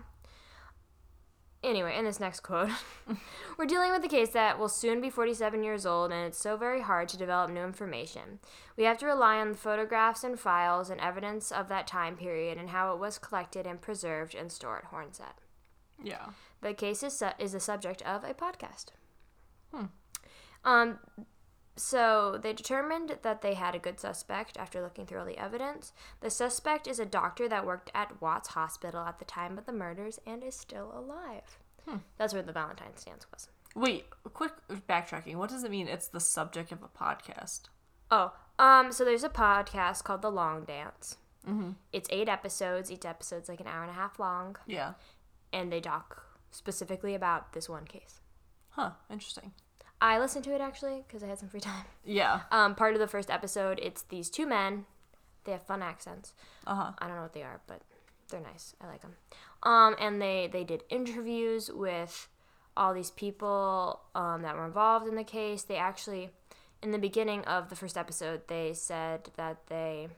Anyway, 1.63 1.97
in 1.97 2.05
this 2.05 2.21
next 2.21 2.41
quote, 2.41 2.69
we're 3.59 3.65
dealing 3.65 3.91
with 3.91 4.05
a 4.05 4.09
case 4.09 4.29
that 4.31 4.59
will 4.59 4.69
soon 4.69 5.01
be 5.01 5.09
47 5.09 5.63
years 5.63 5.87
old, 5.87 6.13
and 6.13 6.27
it's 6.27 6.39
so 6.39 6.59
very 6.59 6.83
hard 6.83 7.09
to 7.09 7.17
develop 7.17 7.51
new 7.51 7.63
information. 7.63 8.39
We 8.77 8.85
have 8.85 8.99
to 8.99 9.07
rely 9.07 9.39
on 9.41 9.53
the 9.53 9.57
photographs 9.59 10.23
and 10.25 10.39
files 10.39 10.91
and 10.91 11.01
evidence 11.01 11.51
of 11.51 11.69
that 11.71 11.87
time 11.87 12.17
period 12.19 12.59
and 12.59 12.69
how 12.69 12.93
it 12.93 12.99
was 13.01 13.19
collected 13.19 13.67
and 13.67 13.81
preserved 13.81 14.35
and 14.35 14.53
stored, 14.53 14.85
Horn 14.91 15.13
said. 15.15 15.33
Yeah. 16.03 16.27
The 16.61 16.75
case 16.75 17.03
is, 17.03 17.19
su- 17.19 17.31
is 17.39 17.53
the 17.53 17.61
subject 17.61 18.03
of 18.03 18.25
a 18.25 18.35
podcast. 18.35 18.87
Um, 20.65 20.99
so 21.77 22.39
they 22.41 22.53
determined 22.53 23.19
that 23.23 23.43
they 23.43 23.55
had 23.55 23.75
a 23.75 23.79
good 23.81 23.99
suspect 23.99 24.57
after 24.57 24.81
looking 24.81 25.07
through 25.07 25.19
all 25.21 25.27
the 25.27 25.39
evidence. 25.39 25.93
The 26.21 26.31
suspect 26.31 26.87
is 26.87 26.99
a 27.01 27.05
doctor 27.07 27.49
that 27.49 27.67
worked 27.67 27.91
at 27.95 28.21
Watts 28.23 28.51
Hospital 28.51 29.01
at 29.01 29.19
the 29.19 29.25
time 29.25 29.59
of 29.59 29.67
the 29.67 29.73
murders 29.73 30.21
and 30.27 30.43
is 30.45 30.55
still 30.55 30.93
alive. 30.97 31.59
Hmm. 31.87 31.99
That's 32.17 32.33
where 32.33 32.43
the 32.43 32.53
Valentine's 32.53 33.05
dance 33.05 33.27
was. 33.33 33.49
Wait, 33.75 34.07
quick 34.33 34.53
backtracking. 34.89 35.35
What 35.35 35.51
does 35.51 35.65
it 35.65 35.71
mean? 35.71 35.89
It's 35.89 36.07
the 36.09 36.21
subject 36.21 36.71
of 36.71 36.79
a 36.83 36.89
podcast. 36.89 37.63
Oh, 38.11 38.33
um, 38.59 38.93
so 38.93 39.05
there's 39.05 39.25
a 39.25 39.29
podcast 39.29 40.05
called 40.05 40.23
The 40.23 40.31
Long 40.31 40.65
Dance. 40.65 41.17
Mm-hmm. 41.49 41.71
It's 41.93 42.09
eight 42.13 42.29
episodes. 42.29 42.91
Each 42.91 43.05
episode's 43.05 43.49
like 43.49 43.61
an 43.61 43.67
hour 43.67 43.83
and 43.83 43.91
a 43.91 43.95
half 43.95 44.19
long, 44.21 44.57
Yeah. 44.67 44.93
and 45.53 45.73
they 45.73 45.81
talk 45.81 46.23
specifically 46.53 47.15
about 47.17 47.53
this 47.53 47.69
one 47.69 47.85
case. 47.85 48.21
Huh. 48.71 48.93
Interesting. 49.11 49.53
I 50.05 50.19
listened 50.19 50.45
to 50.45 50.55
it 50.55 50.61
actually 50.61 51.03
because 51.07 51.23
I 51.23 51.29
had 51.29 51.39
some 51.39 51.49
free 51.49 51.61
time. 51.61 51.87
Yeah. 52.05 52.41
Um, 52.53 52.75
part 52.75 52.93
of 52.93 53.01
the 53.01 53.07
first 53.07 53.31
episode, 53.31 53.81
it's 53.83 54.03
these 54.03 54.29
two 54.29 54.47
men. 54.47 54.85
They 55.45 55.53
have 55.53 55.63
fun 55.63 55.81
accents. 55.81 56.35
Uh 56.67 56.75
huh. 56.75 56.93
I 56.99 57.07
don't 57.07 57.17
know 57.17 57.23
what 57.23 57.33
they 57.33 57.43
are, 57.43 57.63
but 57.67 57.81
they're 58.29 58.41
nice. 58.41 58.75
I 58.83 58.87
like 58.87 59.01
them. 59.01 59.15
Um, 59.63 59.97
and 59.99 60.21
they 60.21 60.51
they 60.53 60.63
did 60.63 60.85
interviews 60.91 61.71
with 61.73 62.29
all 62.77 62.93
these 62.93 63.13
people 63.13 64.01
um, 64.15 64.43
that 64.43 64.55
were 64.55 64.67
involved 64.67 65.09
in 65.09 65.17
the 65.17 65.25
case. 65.25 65.63
They 65.63 65.77
actually, 65.77 66.29
in 66.83 66.91
the 66.91 66.99
beginning 66.99 67.43
of 67.47 67.71
the 67.71 67.77
first 67.77 67.97
episode, 67.97 68.43
they 68.49 68.75
said 68.75 69.31
that 69.39 69.69
they 69.69 70.09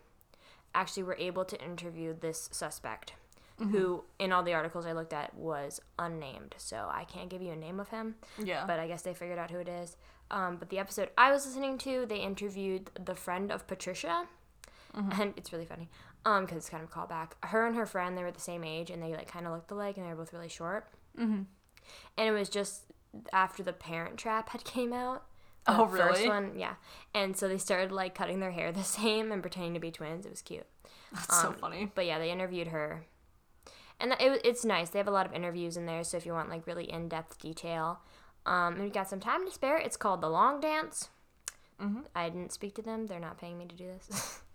actually 0.75 1.05
were 1.05 1.17
able 1.17 1.45
to 1.45 1.65
interview 1.65 2.13
this 2.13 2.49
suspect, 2.51 3.13
who 3.59 4.05
in 4.19 4.33
all 4.33 4.43
the 4.43 4.53
articles 4.53 4.85
I 4.85 4.93
looked 4.93 5.13
at 5.15 5.35
was 5.35 5.81
unnamed. 5.99 6.55
So 6.59 6.89
I 6.93 7.05
can't 7.05 7.31
give 7.31 7.41
you 7.41 7.53
a 7.53 7.57
name 7.57 7.81
of 7.81 7.89
him 7.89 8.17
Yeah. 8.39 8.65
but 8.67 8.79
I 8.79 8.87
guess 8.87 9.03
they 9.03 9.15
figured 9.15 9.39
out 9.39 9.51
who 9.51 9.59
it 9.59 9.69
is. 9.69 9.97
Um, 10.31 10.57
but 10.57 10.69
the 10.71 10.79
episode 10.79 11.09
I 11.17 11.31
was 11.33 11.47
listening 11.47 11.79
to, 11.79 12.05
they 12.07 12.19
interviewed 12.19 12.91
the 13.03 13.15
friend 13.15 13.51
of 13.53 13.67
Patricia, 13.67 14.27
and 14.95 15.35
it's 15.37 15.53
really 15.53 15.67
funny 15.67 15.89
um, 16.25 16.45
because 16.45 16.57
it's 16.59 16.69
kind 16.69 16.83
of 16.83 16.91
a 16.91 16.93
callback. 16.93 17.33
Her 17.45 17.67
and 17.67 17.77
her 17.77 17.87
friend, 17.87 18.17
they 18.19 18.23
were 18.25 18.33
the 18.33 18.41
same 18.41 18.65
age, 18.65 18.91
and 18.91 19.03
they 19.03 19.13
like 19.13 19.29
kind 19.31 19.47
of 19.47 19.53
looked 19.53 19.71
alike, 19.71 19.97
and 19.97 20.05
they 20.05 20.11
were 20.11 20.17
both 20.17 20.33
really 20.33 20.49
short. 20.49 20.89
Mm-hmm. 21.19 21.43
And 22.19 22.29
it 22.29 22.33
was 22.33 22.49
just 22.49 22.83
after 23.33 23.63
the 23.63 23.73
Parent 23.73 24.17
Trap 24.17 24.49
had 24.51 24.65
came 24.75 24.93
out, 24.93 25.25
Oh, 25.69 25.87
The 25.87 26.03
Oh, 26.03 26.09
First 26.09 26.27
one, 26.27 26.53
yeah. 26.59 26.75
And 27.15 27.37
so 27.37 27.49
they 27.49 27.59
started 27.59 27.91
like 27.93 28.15
cutting 28.15 28.41
their 28.41 28.51
hair 28.53 28.71
the 28.73 28.83
same 29.01 29.33
and 29.33 29.43
pretending 29.43 29.75
to 29.75 29.81
be 29.81 29.91
twins. 29.91 30.27
It 30.27 30.31
was 30.31 30.43
cute. 30.43 30.67
That's 31.13 31.41
so 31.41 31.49
Um, 31.49 31.55
funny. 31.55 31.91
But 31.95 32.07
yeah, 32.07 32.19
they 32.19 32.31
interviewed 32.31 32.69
her, 32.69 33.05
and 34.01 34.13
it, 34.21 34.41
it's 34.45 34.65
nice. 34.65 34.91
They 34.91 34.99
have 34.99 35.09
a 35.09 35.13
lot 35.13 35.27
of 35.27 35.33
interviews 35.33 35.77
in 35.77 35.87
there, 35.87 36.05
so 36.05 36.17
if 36.17 36.27
you 36.27 36.33
want 36.33 36.49
like 36.51 36.67
really 36.67 36.91
in 36.91 37.09
depth 37.09 37.39
detail, 37.39 38.01
um, 38.45 38.75
and 38.75 38.83
we 38.85 38.91
got 38.91 39.09
some 39.09 39.21
time 39.21 39.45
to 39.47 39.53
spare. 39.53 39.77
It's 39.79 39.97
called 39.97 40.21
the 40.21 40.29
Long 40.31 40.61
Dance. 40.61 41.09
Mhm. 41.81 42.05
I 42.15 42.29
didn't 42.29 42.53
speak 42.53 42.75
to 42.77 42.83
them. 42.83 43.07
They're 43.07 43.21
not 43.21 43.39
paying 43.39 43.59
me 43.59 43.67
to 43.67 43.75
do 43.77 43.87
this. 43.87 44.41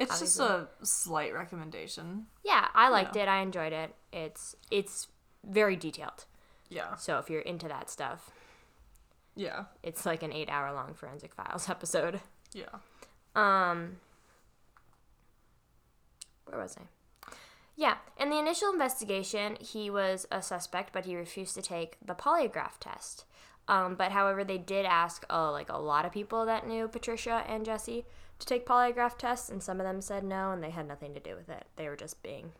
It's 0.00 0.20
just 0.20 0.38
a 0.38 0.68
slight 0.84 1.34
recommendation. 1.34 2.26
yeah, 2.44 2.68
I 2.72 2.88
liked 2.88 3.16
it. 3.16 3.26
I 3.26 3.40
enjoyed 3.40 3.72
it. 3.72 3.96
It's 4.12 4.54
it's 4.70 5.08
very 5.44 5.74
detailed. 5.74 6.24
Yeah. 6.68 6.94
So 6.94 7.18
if 7.18 7.28
you're 7.28 7.40
into 7.40 7.66
that 7.66 7.90
stuff, 7.90 8.30
Yeah. 9.34 9.64
it's 9.82 10.06
like 10.06 10.22
an 10.22 10.32
eight 10.32 10.48
hour 10.48 10.72
long 10.72 10.94
forensic 10.94 11.34
files 11.34 11.68
episode. 11.76 12.20
Yeah. 12.52 12.66
Um, 13.34 13.96
where 16.44 16.60
was 16.60 16.76
I? 16.78 16.82
Yeah, 17.78 17.98
in 18.18 18.28
the 18.28 18.38
initial 18.40 18.72
investigation, 18.72 19.56
he 19.60 19.88
was 19.88 20.26
a 20.32 20.42
suspect, 20.42 20.92
but 20.92 21.04
he 21.04 21.14
refused 21.14 21.54
to 21.54 21.62
take 21.62 21.96
the 22.04 22.12
polygraph 22.12 22.76
test. 22.80 23.24
Um, 23.68 23.94
but 23.94 24.10
however, 24.10 24.42
they 24.42 24.58
did 24.58 24.84
ask 24.84 25.24
uh, 25.30 25.52
like 25.52 25.70
a 25.70 25.78
lot 25.78 26.04
of 26.04 26.10
people 26.10 26.44
that 26.44 26.66
knew 26.66 26.88
Patricia 26.88 27.44
and 27.46 27.64
Jesse 27.64 28.04
to 28.40 28.46
take 28.46 28.66
polygraph 28.66 29.16
tests, 29.16 29.48
and 29.48 29.62
some 29.62 29.78
of 29.78 29.86
them 29.86 30.00
said 30.00 30.24
no, 30.24 30.50
and 30.50 30.60
they 30.60 30.70
had 30.70 30.88
nothing 30.88 31.14
to 31.14 31.20
do 31.20 31.36
with 31.36 31.48
it. 31.48 31.66
They 31.76 31.88
were 31.88 31.94
just 31.94 32.20
being 32.20 32.50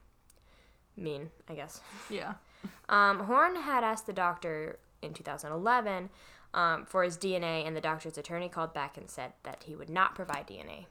mean, 0.96 1.30
I 1.48 1.54
guess. 1.54 1.80
Yeah. 2.08 2.34
Um, 2.88 3.20
Horn 3.20 3.54
had 3.54 3.84
asked 3.84 4.06
the 4.06 4.12
doctor 4.12 4.80
in 5.00 5.14
2011 5.14 6.10
um, 6.54 6.87
for 6.87 7.04
his 7.04 7.16
DNA, 7.16 7.64
and 7.64 7.76
the 7.76 7.80
doctor's 7.80 8.18
attorney 8.18 8.48
called 8.48 8.75
back 8.75 8.96
and 8.96 9.08
said 9.08 9.32
that 9.44 9.62
he 9.64 9.76
would 9.76 9.90
not 9.90 10.16
provide 10.16 10.48
DNA. 10.48 10.87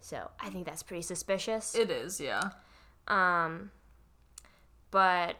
So 0.00 0.30
I 0.38 0.50
think 0.50 0.66
that's 0.66 0.84
pretty 0.84 1.02
suspicious. 1.02 1.74
It 1.74 1.90
is, 1.90 2.20
yeah. 2.20 2.50
Um, 3.08 3.70
but 4.90 5.36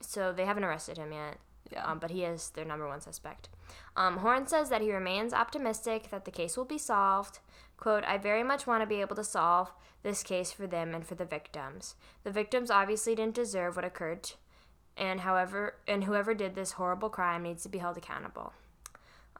so 0.00 0.32
they 0.32 0.44
haven't 0.44 0.64
arrested 0.64 0.98
him 0.98 1.12
yet. 1.12 1.38
Yeah. 1.72 1.84
Um, 1.86 1.98
but 1.98 2.10
he 2.10 2.24
is 2.24 2.50
their 2.50 2.64
number 2.64 2.88
one 2.88 3.00
suspect. 3.00 3.48
Um, 3.96 4.18
Horn 4.18 4.46
says 4.46 4.70
that 4.70 4.82
he 4.82 4.92
remains 4.92 5.32
optimistic 5.32 6.10
that 6.10 6.24
the 6.24 6.30
case 6.30 6.56
will 6.56 6.64
be 6.64 6.78
solved. 6.78 7.38
Quote, 7.76 8.04
I 8.04 8.18
very 8.18 8.42
much 8.42 8.66
want 8.66 8.82
to 8.82 8.86
be 8.86 9.00
able 9.00 9.16
to 9.16 9.24
solve 9.24 9.72
this 10.02 10.22
case 10.22 10.50
for 10.50 10.66
them 10.66 10.94
and 10.94 11.06
for 11.06 11.14
the 11.14 11.24
victims. 11.24 11.94
The 12.24 12.30
victims 12.30 12.70
obviously 12.70 13.14
didn't 13.14 13.34
deserve 13.34 13.76
what 13.76 13.84
occurred, 13.84 14.32
and 14.96 15.20
however, 15.20 15.76
and 15.86 16.04
whoever 16.04 16.34
did 16.34 16.54
this 16.54 16.72
horrible 16.72 17.08
crime 17.08 17.42
needs 17.42 17.62
to 17.62 17.68
be 17.68 17.78
held 17.78 17.96
accountable. 17.96 18.52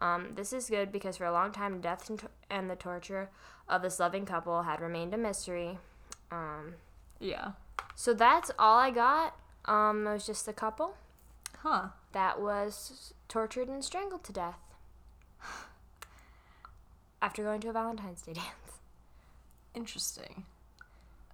Um, 0.01 0.29
this 0.35 0.53
is 0.53 0.71
good 0.71 0.93
because 0.93 1.19
for 1.19 1.27
a 1.27 1.33
long 1.33 1.53
time, 1.53 1.75
the 1.77 1.83
death 1.83 2.09
and, 2.09 2.23
and 2.49 2.71
the 2.71 2.77
torture 2.77 3.29
of 3.69 3.83
this 3.83 4.01
loving 4.01 4.25
couple 4.25 4.63
had 4.63 4.81
remained 4.81 5.13
a 5.13 5.19
mystery. 5.19 5.79
Um, 6.31 6.75
yeah. 7.21 7.53
so 7.95 8.13
that's 8.15 8.51
all 8.59 8.79
I 8.79 8.91
got. 8.91 9.37
Um, 9.67 10.07
it 10.07 10.13
was 10.15 10.27
just 10.27 10.49
a 10.49 10.53
couple 10.53 10.97
Huh. 11.59 11.89
that 12.13 12.41
was 12.41 13.13
tortured 13.29 13.69
and 13.69 13.85
strangled 13.85 14.25
to 14.25 14.33
death 14.33 14.59
after 17.23 17.43
going 17.43 17.61
to 17.61 17.69
a 17.69 17.73
Valentine's 17.73 18.23
Day 18.23 18.33
dance. 18.35 18.47
Interesting. 19.75 20.45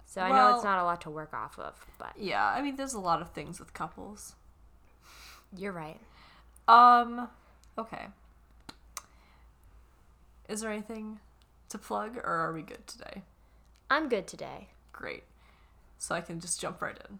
So 0.05 0.21
I 0.21 0.29
know 0.31 0.55
it's 0.55 0.63
not 0.63 0.79
a 0.79 0.83
lot 0.83 1.01
to 1.01 1.09
work 1.09 1.33
off 1.33 1.57
of, 1.59 1.73
but 1.97 2.13
Yeah, 2.17 2.45
I 2.45 2.61
mean 2.61 2.75
there's 2.75 2.93
a 2.93 2.99
lot 2.99 3.21
of 3.21 3.31
things 3.31 3.59
with 3.59 3.73
couples. 3.73 4.35
you're 5.55 5.71
right. 5.73 5.99
Um 6.67 7.27
okay. 7.77 8.07
Is 10.49 10.61
there 10.61 10.71
anything 10.71 11.19
to 11.69 11.77
plug 11.77 12.17
or 12.17 12.23
are 12.23 12.53
we 12.53 12.61
good 12.61 12.85
today? 12.87 13.23
I'm 13.89 14.07
good 14.09 14.27
today. 14.27 14.69
Great. 14.93 15.23
So 15.97 16.15
I 16.15 16.21
can 16.21 16.39
just 16.39 16.59
jump 16.59 16.81
right 16.81 16.97
in. 17.09 17.19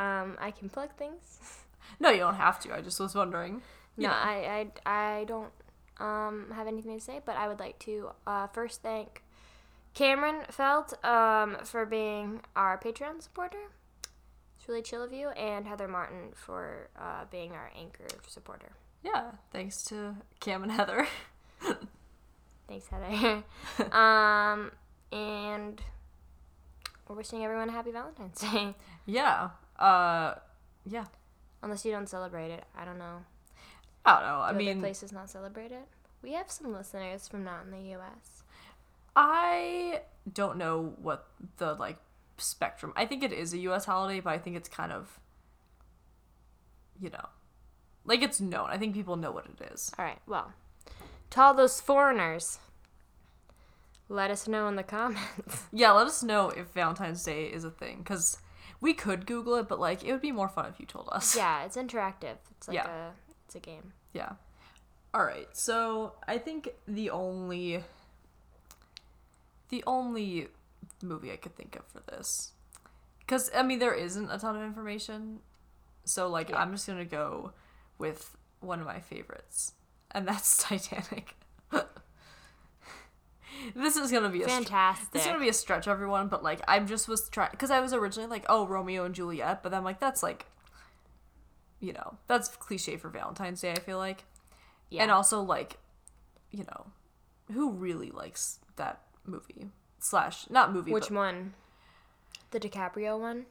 Um, 0.00 0.36
I 0.40 0.50
can 0.50 0.68
plug 0.68 0.90
things. 0.96 1.38
No, 2.00 2.10
you 2.10 2.18
don't 2.18 2.34
have 2.34 2.60
to. 2.60 2.74
I 2.74 2.82
just 2.82 3.00
was 3.00 3.14
wondering. 3.14 3.62
No, 3.96 4.08
know. 4.08 4.14
I, 4.14 4.68
I, 4.84 5.18
I 5.18 5.24
don't 5.24 5.50
um, 5.98 6.52
have 6.54 6.66
anything 6.66 6.98
to 6.98 7.02
say, 7.02 7.20
but 7.24 7.36
I 7.36 7.48
would 7.48 7.58
like 7.58 7.78
to 7.80 8.10
uh, 8.26 8.46
first 8.48 8.82
thank 8.82 9.22
Cameron 9.94 10.42
Felt 10.50 11.02
um, 11.04 11.56
for 11.64 11.86
being 11.86 12.42
our 12.54 12.78
Patreon 12.78 13.22
supporter. 13.22 13.70
It's 14.58 14.68
really 14.68 14.82
chill 14.82 15.02
of 15.02 15.12
you, 15.12 15.30
and 15.30 15.66
Heather 15.66 15.88
Martin 15.88 16.32
for 16.34 16.90
uh, 16.96 17.24
being 17.30 17.52
our 17.52 17.70
anchor 17.76 18.06
supporter. 18.26 18.72
Yeah, 19.02 19.30
thanks 19.52 19.82
to 19.84 20.16
Cam 20.40 20.62
and 20.62 20.72
Heather. 20.72 21.06
Thanks, 22.68 22.86
Heather. 22.88 23.44
um, 23.96 24.72
and 25.10 25.80
we're 27.08 27.16
wishing 27.16 27.44
everyone 27.44 27.68
a 27.68 27.72
happy 27.72 27.90
Valentine's 27.90 28.40
Day. 28.52 28.74
yeah. 29.06 29.50
Uh 29.78 30.34
yeah. 30.86 31.06
Unless 31.62 31.84
you 31.84 31.92
don't 31.92 32.08
celebrate 32.08 32.50
it. 32.50 32.64
I 32.76 32.84
don't 32.84 32.98
know. 32.98 33.24
I 34.04 34.12
don't 34.20 34.28
know. 34.28 34.40
I 34.40 34.52
Do 34.52 34.58
mean 34.58 34.80
places 34.80 35.12
not 35.12 35.28
celebrate 35.30 35.72
it? 35.72 35.86
We 36.22 36.32
have 36.32 36.50
some 36.50 36.72
listeners 36.72 37.28
from 37.28 37.44
not 37.44 37.64
in 37.64 37.70
the 37.70 37.90
U.S. 37.92 38.42
I 39.16 40.02
don't 40.32 40.58
know 40.58 40.94
what 41.00 41.28
the 41.58 41.74
like 41.74 41.98
spectrum. 42.36 42.92
I 42.96 43.06
think 43.06 43.22
it 43.22 43.32
is 43.32 43.52
a 43.52 43.58
US 43.58 43.84
holiday, 43.84 44.20
but 44.20 44.30
I 44.30 44.38
think 44.38 44.56
it's 44.56 44.68
kind 44.68 44.92
of 44.92 45.18
you 47.00 47.10
know. 47.10 47.28
Like 48.04 48.22
it's 48.22 48.40
known. 48.40 48.68
I 48.70 48.78
think 48.78 48.94
people 48.94 49.16
know 49.16 49.30
what 49.30 49.46
it 49.46 49.70
is. 49.72 49.92
All 49.98 50.04
right. 50.04 50.18
Well, 50.26 50.52
to 51.30 51.40
all 51.42 51.54
those 51.54 51.80
foreigners, 51.80 52.58
let 54.08 54.30
us 54.30 54.48
know 54.48 54.68
in 54.68 54.76
the 54.76 54.82
comments. 54.82 55.64
Yeah, 55.72 55.92
let 55.92 56.06
us 56.06 56.22
know 56.22 56.50
if 56.50 56.68
Valentine's 56.68 57.22
Day 57.22 57.44
is 57.46 57.64
a 57.64 57.70
thing 57.70 58.02
cuz 58.04 58.38
we 58.80 58.94
could 58.94 59.26
google 59.26 59.54
it, 59.56 59.68
but 59.68 59.78
like 59.80 60.04
it 60.04 60.12
would 60.12 60.20
be 60.22 60.32
more 60.32 60.48
fun 60.48 60.66
if 60.66 60.78
you 60.80 60.86
told 60.86 61.08
us. 61.12 61.36
yeah, 61.36 61.64
it's 61.64 61.76
interactive. 61.76 62.36
It's 62.52 62.68
like 62.68 62.74
Yeah. 62.76 62.88
a 62.88 63.12
it's 63.44 63.54
a 63.54 63.60
game. 63.60 63.92
Yeah. 64.12 64.32
All 65.14 65.24
right. 65.24 65.48
So 65.56 66.14
I 66.26 66.38
think 66.38 66.68
the 66.86 67.10
only 67.10 67.82
the 69.70 69.84
only 69.86 70.48
movie 71.02 71.32
I 71.32 71.36
could 71.36 71.54
think 71.56 71.76
of 71.76 71.84
for 71.86 72.00
this, 72.00 72.52
because 73.20 73.50
I 73.54 73.62
mean 73.62 73.78
there 73.78 73.94
isn't 73.94 74.30
a 74.30 74.38
ton 74.38 74.56
of 74.56 74.62
information, 74.62 75.40
so 76.04 76.28
like 76.28 76.48
Yeah. 76.50 76.60
I'm 76.60 76.72
just 76.72 76.86
gonna 76.86 77.04
go 77.04 77.52
with 77.98 78.36
one 78.60 78.80
of 78.80 78.86
my 78.86 79.00
favorites, 79.00 79.74
and 80.12 80.26
that's 80.26 80.56
Titanic. 80.62 81.36
This 83.74 83.96
is 83.96 84.10
gonna 84.10 84.28
be 84.28 84.42
a 84.42 84.48
str- 84.48 84.54
Fantastic. 84.54 85.10
this 85.12 85.22
is 85.22 85.28
gonna 85.28 85.40
be 85.40 85.48
a 85.48 85.52
stretch, 85.52 85.88
everyone. 85.88 86.28
But 86.28 86.42
like, 86.42 86.60
I 86.68 86.78
just 86.80 87.08
was 87.08 87.28
trying 87.28 87.50
because 87.50 87.70
I 87.70 87.80
was 87.80 87.92
originally 87.92 88.28
like, 88.28 88.44
oh, 88.48 88.66
Romeo 88.66 89.04
and 89.04 89.14
Juliet, 89.14 89.62
but 89.62 89.70
then 89.70 89.78
I'm 89.78 89.84
like, 89.84 90.00
that's 90.00 90.22
like, 90.22 90.46
you 91.80 91.92
know, 91.92 92.18
that's 92.26 92.48
cliche 92.48 92.96
for 92.96 93.08
Valentine's 93.08 93.60
Day. 93.60 93.72
I 93.72 93.78
feel 93.78 93.98
like, 93.98 94.24
yeah. 94.90 95.02
and 95.02 95.10
also 95.10 95.40
like, 95.42 95.78
you 96.50 96.64
know, 96.64 96.86
who 97.52 97.70
really 97.70 98.10
likes 98.10 98.58
that 98.76 99.02
movie 99.24 99.70
slash 99.98 100.48
not 100.50 100.72
movie? 100.72 100.92
Which 100.92 101.08
but, 101.08 101.14
one? 101.14 101.54
The 102.50 102.60
DiCaprio 102.60 103.18
one? 103.18 103.46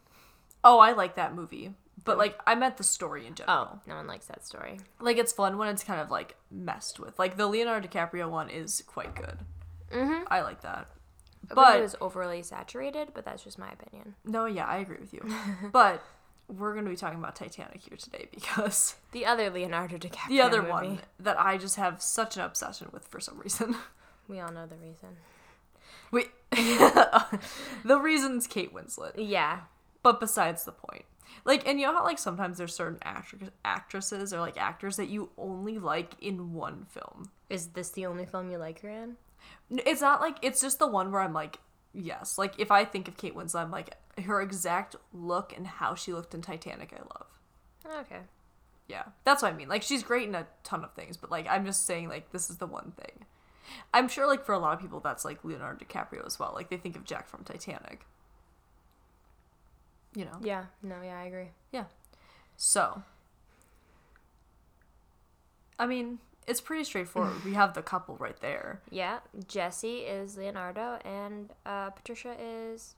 oh, 0.63 0.79
I 0.79 0.91
like 0.91 1.15
that 1.15 1.33
movie, 1.33 1.73
but 2.03 2.15
mm. 2.15 2.19
like 2.19 2.39
I 2.45 2.55
meant 2.55 2.77
the 2.77 2.83
story 2.83 3.25
in 3.25 3.35
general. 3.35 3.69
Oh, 3.73 3.79
no 3.87 3.95
one 3.95 4.07
likes 4.07 4.27
that 4.27 4.45
story. 4.45 4.79
Like 4.99 5.17
it's 5.17 5.31
fun 5.31 5.57
when 5.57 5.69
it's 5.69 5.83
kind 5.83 6.01
of 6.01 6.11
like 6.11 6.35
messed 6.51 6.99
with. 6.99 7.17
Like 7.17 7.37
the 7.37 7.47
Leonardo 7.47 7.87
DiCaprio 7.87 8.29
one 8.29 8.49
is 8.49 8.83
quite 8.85 9.15
good. 9.15 9.39
Mm-hmm. 9.91 10.23
I 10.27 10.41
like 10.41 10.61
that. 10.61 10.87
But 11.47 11.55
But 11.55 11.79
it 11.79 11.81
was 11.81 11.95
overly 12.01 12.43
saturated, 12.43 13.09
but 13.13 13.23
that's 13.25 13.43
just 13.43 13.57
my 13.57 13.69
opinion. 13.71 14.15
no, 14.25 14.45
yeah, 14.45 14.65
I 14.65 14.77
agree 14.77 14.97
with 14.99 15.13
you. 15.13 15.21
but 15.71 16.03
we're 16.49 16.73
gonna 16.75 16.89
be 16.89 16.95
talking 16.95 17.19
about 17.19 17.35
Titanic 17.35 17.81
here 17.81 17.97
today 17.97 18.27
because 18.31 18.95
The 19.11 19.25
other 19.25 19.49
Leonardo 19.49 19.97
DiCaprio. 19.97 20.27
the 20.29 20.41
other 20.41 20.59
movie. 20.61 20.71
one 20.71 20.99
that 21.19 21.39
I 21.39 21.57
just 21.57 21.75
have 21.77 22.01
such 22.01 22.35
an 22.37 22.43
obsession 22.43 22.89
with 22.91 23.07
for 23.07 23.19
some 23.19 23.39
reason. 23.39 23.75
We 24.29 24.41
all 24.41 24.51
know 24.51 24.65
the 24.65 24.75
reason. 24.75 25.15
Wait, 26.11 26.31
the 26.51 27.97
reason's 27.97 28.45
Kate 28.45 28.73
Winslet. 28.73 29.13
Yeah. 29.15 29.61
But 30.03 30.19
besides 30.19 30.65
the 30.65 30.73
point, 30.73 31.05
like, 31.45 31.65
and 31.67 31.79
you 31.79 31.85
know 31.87 31.93
how 31.93 32.03
like 32.03 32.19
sometimes 32.19 32.57
there's 32.57 32.75
certain 32.75 32.99
actors, 33.03 33.49
actresses 33.63 34.33
or 34.33 34.41
like 34.41 34.57
actors 34.57 34.97
that 34.97 35.07
you 35.07 35.29
only 35.37 35.77
like 35.79 36.13
in 36.21 36.53
one 36.53 36.85
film. 36.89 37.31
Is 37.49 37.67
this 37.67 37.89
the 37.91 38.05
only 38.05 38.25
film 38.25 38.51
you 38.51 38.57
like 38.57 38.81
her 38.81 38.89
in? 38.89 39.15
It's 39.69 40.01
not 40.01 40.21
like 40.21 40.37
it's 40.41 40.61
just 40.61 40.79
the 40.79 40.87
one 40.87 41.11
where 41.11 41.21
I'm 41.21 41.33
like, 41.33 41.59
yes. 41.93 42.37
Like 42.37 42.53
if 42.57 42.71
I 42.71 42.85
think 42.85 43.07
of 43.07 43.17
Kate 43.17 43.35
Winslet, 43.35 43.61
I'm 43.61 43.71
like 43.71 43.95
her 44.23 44.41
exact 44.41 44.95
look 45.13 45.53
and 45.55 45.67
how 45.67 45.95
she 45.95 46.13
looked 46.13 46.33
in 46.33 46.41
Titanic. 46.41 46.93
I 46.93 46.99
love. 46.99 47.99
Okay. 48.05 48.21
Yeah, 48.87 49.03
that's 49.25 49.41
what 49.41 49.53
I 49.53 49.55
mean. 49.55 49.67
Like 49.67 49.83
she's 49.83 50.03
great 50.03 50.27
in 50.27 50.35
a 50.35 50.47
ton 50.63 50.83
of 50.83 50.93
things, 50.93 51.17
but 51.17 51.29
like 51.29 51.47
I'm 51.49 51.65
just 51.65 51.85
saying 51.85 52.07
like 52.07 52.31
this 52.31 52.49
is 52.49 52.57
the 52.57 52.67
one 52.67 52.93
thing. 52.97 53.25
I'm 53.93 54.07
sure 54.07 54.25
like 54.25 54.45
for 54.45 54.53
a 54.53 54.59
lot 54.59 54.73
of 54.73 54.79
people 54.79 55.01
that's 55.01 55.25
like 55.25 55.43
Leonardo 55.43 55.83
DiCaprio 55.83 56.25
as 56.25 56.39
well. 56.39 56.53
Like 56.55 56.69
they 56.69 56.77
think 56.77 56.95
of 56.95 57.03
Jack 57.03 57.27
from 57.27 57.43
Titanic. 57.43 58.05
You 60.15 60.25
know. 60.25 60.39
Yeah. 60.41 60.65
No, 60.81 60.95
yeah, 61.03 61.19
I 61.19 61.25
agree. 61.25 61.49
Yeah. 61.71 61.85
So, 62.55 63.03
I 65.77 65.85
mean, 65.85 66.19
it's 66.47 66.61
pretty 66.61 66.83
straightforward. 66.85 67.33
we 67.45 67.53
have 67.53 67.73
the 67.73 67.81
couple 67.81 68.15
right 68.17 68.39
there. 68.39 68.81
Yeah, 68.89 69.19
Jesse 69.47 69.99
is 69.99 70.37
Leonardo, 70.37 70.99
and 71.05 71.51
uh, 71.65 71.91
Patricia 71.91 72.35
is 72.39 72.95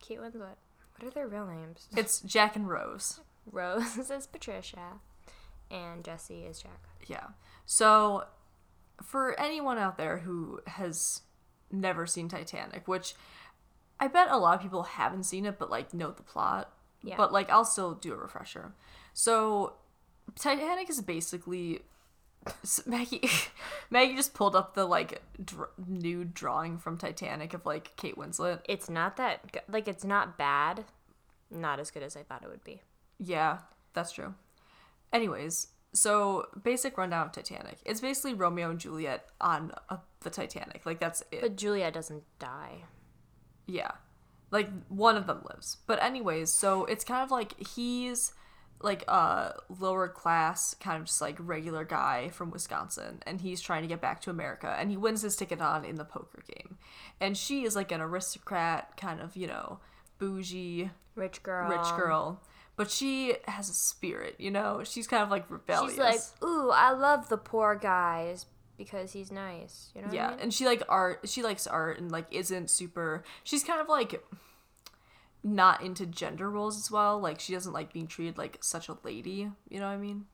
Kate 0.00 0.20
Winslet. 0.20 0.56
What 0.96 1.08
are 1.08 1.10
their 1.10 1.28
real 1.28 1.46
names? 1.46 1.88
It's 1.96 2.20
Jack 2.20 2.56
and 2.56 2.68
Rose. 2.68 3.20
Rose 3.50 4.10
is 4.10 4.26
Patricia, 4.26 5.00
and 5.70 6.04
Jesse 6.04 6.44
is 6.44 6.60
Jack. 6.60 6.82
Yeah. 7.06 7.28
So, 7.64 8.24
for 9.02 9.38
anyone 9.40 9.78
out 9.78 9.96
there 9.96 10.18
who 10.18 10.60
has 10.66 11.22
never 11.70 12.06
seen 12.06 12.28
Titanic, 12.28 12.86
which 12.86 13.14
I 14.00 14.08
bet 14.08 14.28
a 14.30 14.36
lot 14.36 14.56
of 14.56 14.62
people 14.62 14.82
haven't 14.82 15.24
seen 15.24 15.46
it, 15.46 15.58
but 15.58 15.70
like 15.70 15.94
know 15.94 16.10
the 16.10 16.22
plot. 16.22 16.72
Yeah. 17.02 17.16
But 17.16 17.32
like, 17.32 17.50
I'll 17.50 17.66
still 17.66 17.94
do 17.94 18.12
a 18.12 18.16
refresher. 18.16 18.72
So, 19.12 19.74
Titanic 20.38 20.88
is 20.88 21.00
basically 21.02 21.82
s- 22.62 22.82
Maggie. 22.86 23.28
Maggie 23.90 24.16
just 24.16 24.34
pulled 24.34 24.56
up 24.56 24.74
the 24.74 24.84
like 24.84 25.22
dr- 25.44 25.70
nude 25.86 26.34
drawing 26.34 26.78
from 26.78 26.96
Titanic 26.98 27.54
of 27.54 27.64
like 27.66 27.96
Kate 27.96 28.16
Winslet. 28.16 28.60
It's 28.68 28.88
not 28.90 29.16
that. 29.16 29.62
Like, 29.68 29.88
it's 29.88 30.04
not 30.04 30.36
bad. 30.38 30.84
Not 31.50 31.78
as 31.80 31.90
good 31.90 32.02
as 32.02 32.16
I 32.16 32.22
thought 32.22 32.42
it 32.42 32.48
would 32.48 32.64
be. 32.64 32.82
Yeah, 33.18 33.58
that's 33.92 34.12
true. 34.12 34.34
Anyways, 35.12 35.68
so 35.92 36.46
basic 36.62 36.98
rundown 36.98 37.26
of 37.26 37.32
Titanic. 37.32 37.78
It's 37.84 38.00
basically 38.00 38.34
Romeo 38.34 38.70
and 38.70 38.80
Juliet 38.80 39.26
on 39.40 39.72
uh, 39.88 39.98
the 40.20 40.30
Titanic. 40.30 40.84
Like 40.84 40.98
that's 40.98 41.22
it. 41.30 41.40
But 41.42 41.56
Juliet 41.56 41.94
doesn't 41.94 42.24
die. 42.38 42.82
Yeah. 43.66 43.92
Like 44.50 44.68
one 44.88 45.16
of 45.16 45.26
them 45.26 45.42
lives. 45.48 45.78
But 45.86 46.02
anyways, 46.02 46.52
so 46.52 46.84
it's 46.84 47.04
kind 47.04 47.22
of 47.22 47.30
like 47.30 47.54
he's 47.68 48.32
like 48.82 49.02
a 49.08 49.54
lower 49.80 50.08
class 50.08 50.74
kind 50.74 50.98
of 51.00 51.06
just 51.06 51.20
like 51.20 51.36
regular 51.38 51.84
guy 51.84 52.28
from 52.28 52.50
Wisconsin 52.50 53.22
and 53.26 53.40
he's 53.40 53.60
trying 53.60 53.80
to 53.82 53.88
get 53.88 54.00
back 54.00 54.20
to 54.22 54.30
America 54.30 54.76
and 54.78 54.90
he 54.90 54.96
wins 54.96 55.22
his 55.22 55.36
ticket 55.36 55.60
on 55.60 55.84
in 55.84 55.96
the 55.96 56.04
poker 56.04 56.42
game. 56.54 56.76
And 57.20 57.36
she 57.36 57.64
is 57.64 57.74
like 57.74 57.92
an 57.92 58.00
aristocrat 58.02 58.96
kind 58.96 59.20
of, 59.20 59.36
you 59.36 59.46
know, 59.46 59.78
bougie 60.18 60.90
Rich 61.14 61.42
girl. 61.42 61.70
rich 61.70 61.96
girl. 61.96 62.42
But 62.76 62.90
she 62.90 63.34
has 63.46 63.68
a 63.70 63.72
spirit, 63.72 64.34
you 64.38 64.50
know? 64.50 64.82
She's 64.84 65.06
kind 65.06 65.22
of 65.22 65.30
like 65.30 65.48
rebellious. 65.48 65.92
She's 65.92 66.00
like, 66.00 66.20
ooh, 66.42 66.70
I 66.70 66.90
love 66.90 67.28
the 67.28 67.36
poor 67.38 67.76
guys 67.76 68.46
because 68.76 69.12
he's 69.12 69.30
nice. 69.30 69.92
You 69.94 70.00
know 70.02 70.08
what 70.08 70.14
yeah 70.16 70.26
I 70.26 70.30
mean? 70.32 70.40
and 70.40 70.54
she 70.54 70.66
like 70.66 70.82
art 70.88 71.20
she 71.28 71.42
likes 71.42 71.66
art 71.66 72.00
and 72.00 72.10
like 72.10 72.26
isn't 72.32 72.68
super 72.70 73.22
she's 73.44 73.62
kind 73.62 73.80
of 73.80 73.88
like 73.88 74.22
not 75.44 75.82
into 75.82 76.06
gender 76.06 76.50
roles 76.50 76.78
as 76.78 76.90
well. 76.90 77.20
Like 77.20 77.38
she 77.38 77.52
doesn't 77.52 77.72
like 77.72 77.92
being 77.92 78.06
treated 78.06 78.38
like 78.38 78.58
such 78.62 78.88
a 78.88 78.96
lady 79.04 79.50
you 79.68 79.78
know 79.78 79.86
what 79.86 79.92
i 79.92 79.98
mean? 79.98 80.24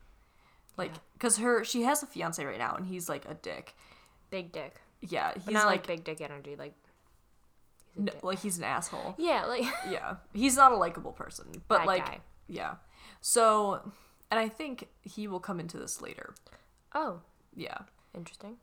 Like 0.76 0.92
because 1.14 1.38
her 1.38 1.64
she 1.64 1.82
has 1.82 2.02
a 2.02 2.06
fiance 2.06 2.42
right 2.42 2.58
now 2.58 2.74
and 2.76 2.86
he's 2.86 3.08
like 3.08 3.24
a 3.28 3.34
dick. 3.34 3.74
Big 4.30 4.52
dick. 4.52 4.76
yeah 5.02 5.32
he's 5.34 5.52
not 5.52 5.66
like, 5.66 5.80
like, 5.80 5.86
big 5.86 6.04
dick 6.04 6.20
energy. 6.20 6.54
Like, 6.56 6.74
he's 7.94 8.04
no, 8.04 8.12
like 8.22 8.38
he's 8.38 8.56
an 8.58 8.64
asshole. 8.64 9.16
Yeah, 9.18 9.44
like 9.46 9.64
yeah 9.90 10.16
he's 10.32 10.56
not 10.56 10.70
a 10.72 10.76
likable 10.76 11.12
person 11.12 11.46
but 11.66 11.78
Bad 11.78 11.86
like 11.86 12.06
guy. 12.06 12.20
yeah. 12.48 12.74
So 13.20 13.92
and 14.30 14.38
i 14.38 14.48
think 14.48 14.86
he 15.02 15.26
will 15.26 15.40
come 15.40 15.58
into 15.58 15.76
this 15.76 16.00
later. 16.00 16.34
Oh, 16.94 17.20
yeah. 17.54 17.78
Interesting. 18.14 18.56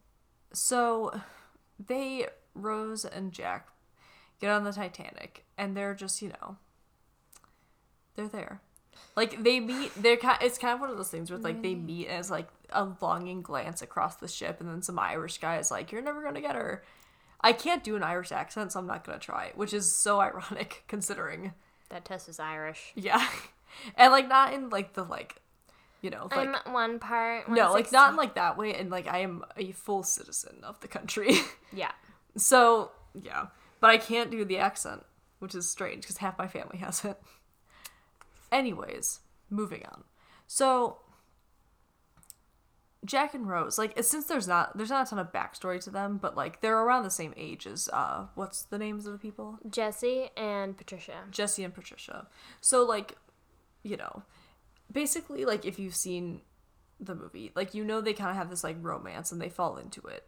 So 0.54 1.22
they 1.86 2.28
Rose 2.56 3.06
and 3.06 3.32
Jack 3.32 3.68
get 4.40 4.52
on 4.52 4.64
the 4.64 4.72
Titanic 4.72 5.46
and 5.58 5.76
they're 5.76 5.94
just, 5.94 6.22
you 6.22 6.30
know, 6.30 6.58
they're 8.16 8.28
there. 8.28 8.62
Like 9.16 9.44
they 9.44 9.60
meet 9.60 9.92
they're 9.96 10.18
kind 10.18 10.38
it's 10.42 10.58
kind 10.58 10.74
of 10.74 10.80
one 10.80 10.90
of 10.90 10.98
those 10.98 11.10
things 11.10 11.30
where 11.30 11.40
like 11.40 11.62
they 11.62 11.76
meet 11.76 12.08
as 12.08 12.30
like 12.30 12.48
a 12.72 12.88
longing 13.02 13.42
glance 13.42 13.82
across 13.82 14.16
the 14.16 14.28
ship 14.28 14.60
and 14.60 14.70
then 14.70 14.82
some 14.82 15.00
Irish 15.00 15.38
guy 15.40 15.58
is 15.58 15.72
like, 15.72 15.92
You're 15.92 16.02
never 16.02 16.24
gonna 16.24 16.42
get 16.42 16.56
her. 16.56 16.84
I 17.42 17.54
can't 17.54 17.84
do 17.84 17.96
an 17.96 18.04
Irish 18.04 18.32
accent, 18.32 18.72
so 18.72 18.80
I'm 18.80 18.88
not 18.88 19.04
gonna 19.04 19.20
try, 19.20 19.52
which 19.56 19.74
is 19.74 20.02
so 20.02 20.20
ironic 20.22 20.84
considering 20.88 21.54
That 21.90 22.06
Tess 22.06 22.28
is 22.30 22.40
Irish. 22.40 22.94
Yeah. 22.96 23.28
And 23.96 24.12
like 24.12 24.28
not 24.28 24.54
in 24.54 24.70
like 24.70 24.94
the 24.94 25.04
like 25.04 25.42
you 26.02 26.10
know, 26.10 26.28
like 26.32 26.48
I'm 26.48 26.74
one 26.74 27.00
part. 27.00 27.50
no, 27.50 27.74
like 27.74 27.92
not 27.92 28.12
in 28.12 28.16
like 28.16 28.36
that 28.36 28.58
way 28.58 28.74
and 28.76 28.90
like 28.90 29.08
I 29.08 29.20
am 29.20 29.44
a 29.58 29.72
full 29.72 30.04
citizen 30.04 30.60
of 30.64 30.80
the 30.82 30.88
country. 30.88 31.36
Yeah. 31.74 31.92
So, 32.38 32.92
yeah. 33.14 33.48
But 33.80 33.90
I 33.90 33.98
can't 33.98 34.32
do 34.32 34.44
the 34.44 34.58
accent, 34.58 35.04
which 35.40 35.56
is 35.56 35.70
strange 35.70 36.02
because 36.02 36.18
half 36.18 36.38
my 36.38 36.48
family 36.48 36.78
has 36.80 37.04
it. 37.06 37.22
Anyways, 38.52 39.20
moving 39.50 39.84
on. 39.92 40.04
So, 40.48 41.00
Jack 43.06 43.34
and 43.34 43.48
Rose, 43.48 43.78
like, 43.78 44.02
since 44.02 44.26
there's 44.26 44.48
not 44.48 44.78
there's 44.78 44.90
not 44.90 45.08
a 45.08 45.10
ton 45.10 45.20
of 45.20 45.32
backstory 45.32 45.84
to 45.84 45.90
them, 45.90 46.18
but 46.18 46.36
like 46.36 46.62
they're 46.62 46.80
around 46.80 47.04
the 47.04 47.10
same 47.10 47.34
age 47.38 47.68
as 47.68 47.90
uh, 47.92 48.28
what's 48.36 48.64
the 48.64 48.78
names 48.78 49.06
of 49.06 49.14
the 49.14 49.20
people? 49.20 49.60
Jesse 49.70 50.30
and 50.38 50.78
Patricia. 50.78 51.26
Jesse 51.30 51.64
and 51.64 51.74
Patricia. 51.74 52.28
So 52.62 52.86
like, 52.86 53.18
you 53.84 53.98
know, 53.98 54.24
basically 54.92 55.46
like 55.46 55.66
if 55.66 55.78
you've 55.78 55.96
seen 55.96 56.42
the 57.00 57.16
movie, 57.16 57.52
like 57.56 57.74
you 57.74 57.84
know 57.84 58.02
they 58.02 58.14
kind 58.14 58.30
of 58.30 58.38
have 58.38 58.50
this 58.50 58.64
like 58.64 58.78
romance 58.82 59.32
and 59.32 59.42
they 59.42 59.50
fall 59.50 59.78
into 59.78 60.02
it. 60.02 60.24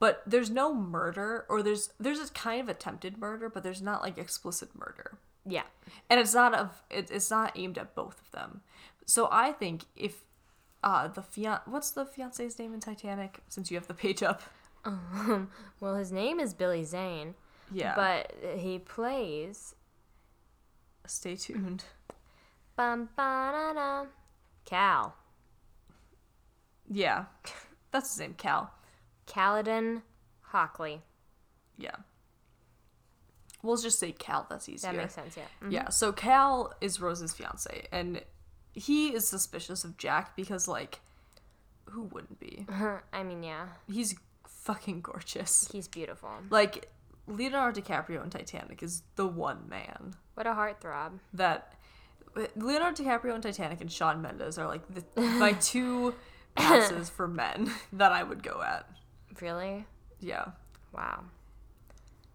But 0.00 0.22
there's 0.26 0.50
no 0.50 0.74
murder 0.74 1.44
or 1.48 1.62
there's 1.62 1.90
there's 2.00 2.18
a 2.18 2.32
kind 2.32 2.60
of 2.60 2.68
attempted 2.68 3.18
murder, 3.18 3.48
but 3.48 3.62
there's 3.62 3.82
not 3.82 4.02
like 4.02 4.18
explicit 4.18 4.70
murder. 4.74 5.18
Yeah. 5.46 5.64
And 6.08 6.18
it's 6.18 6.34
not 6.34 6.54
of 6.54 6.82
it, 6.90 7.10
it's 7.12 7.30
not 7.30 7.52
aimed 7.56 7.78
at 7.78 7.94
both 7.94 8.20
of 8.20 8.30
them. 8.32 8.62
So 9.06 9.28
I 9.30 9.52
think 9.52 9.84
if 9.94 10.24
uh 10.82 11.06
the 11.08 11.22
fian 11.22 11.58
what's 11.66 11.90
the 11.90 12.04
fiance's 12.06 12.58
name 12.58 12.72
in 12.74 12.80
Titanic 12.80 13.40
since 13.48 13.70
you 13.70 13.76
have 13.76 13.86
the 13.86 13.94
page 13.94 14.22
up? 14.22 14.42
Um, 14.84 15.50
well, 15.80 15.94
his 15.96 16.10
name 16.10 16.40
is 16.40 16.54
Billy 16.54 16.82
Zane, 16.84 17.34
Yeah. 17.70 17.94
but 17.94 18.32
he 18.58 18.78
plays 18.78 19.74
stay 21.06 21.36
tuned. 21.36 21.84
bum 22.76 23.10
ba 23.16 24.06
Cal. 24.64 25.14
Yeah. 26.88 27.26
That's 27.92 28.10
his 28.12 28.20
name, 28.20 28.34
Cal. 28.38 28.72
Caledon 29.30 30.02
Hockley. 30.40 31.02
Yeah. 31.78 31.94
We'll 33.62 33.76
just 33.76 33.98
say 34.00 34.10
Cal, 34.12 34.46
that's 34.50 34.68
easier. 34.68 34.90
That 34.92 34.96
makes 34.98 35.14
sense, 35.14 35.36
yeah. 35.36 35.44
Mhm. 35.62 35.70
Yeah, 35.72 35.88
so 35.90 36.12
Cal 36.12 36.74
is 36.80 37.00
Rose's 37.00 37.32
fiance, 37.32 37.86
and 37.92 38.22
he 38.72 39.14
is 39.14 39.28
suspicious 39.28 39.84
of 39.84 39.96
Jack 39.98 40.34
because, 40.34 40.66
like, 40.66 41.00
who 41.84 42.02
wouldn't 42.04 42.40
be? 42.40 42.66
I 43.12 43.22
mean, 43.22 43.42
yeah. 43.42 43.68
He's 43.86 44.14
fucking 44.46 45.02
gorgeous. 45.02 45.68
He's 45.70 45.86
beautiful. 45.88 46.30
Like, 46.48 46.90
Leonardo 47.26 47.80
DiCaprio 47.80 48.24
in 48.24 48.30
Titanic 48.30 48.82
is 48.82 49.02
the 49.16 49.26
one 49.26 49.68
man 49.68 50.14
What 50.34 50.46
a 50.46 50.50
heartthrob. 50.52 51.20
that. 51.34 51.74
Leonardo 52.56 53.02
DiCaprio 53.02 53.34
in 53.34 53.40
Titanic 53.42 53.80
and 53.80 53.90
Shawn 53.92 54.22
Mendes 54.22 54.56
are, 54.58 54.66
like, 54.66 54.82
the, 54.92 55.20
my 55.20 55.52
two 55.60 56.14
passes 56.54 57.10
for 57.10 57.26
men 57.28 57.72
that 57.92 58.12
I 58.12 58.22
would 58.22 58.42
go 58.42 58.62
at. 58.62 58.88
Really? 59.40 59.86
Yeah. 60.18 60.46
Wow. 60.92 61.24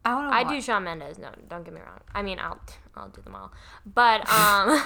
I 0.03 0.09
don't 0.11 0.23
know. 0.25 0.31
I 0.31 0.43
do 0.43 0.61
Shawn 0.61 0.83
Mendes. 0.83 1.17
No, 1.17 1.29
don't 1.49 1.63
get 1.63 1.73
me 1.73 1.81
wrong. 1.81 1.99
I 2.13 2.21
mean, 2.21 2.39
I'll 2.39 2.59
I'll 2.95 3.09
do 3.09 3.21
them 3.21 3.35
all. 3.35 3.51
But 3.85 4.21
um, 4.29 4.79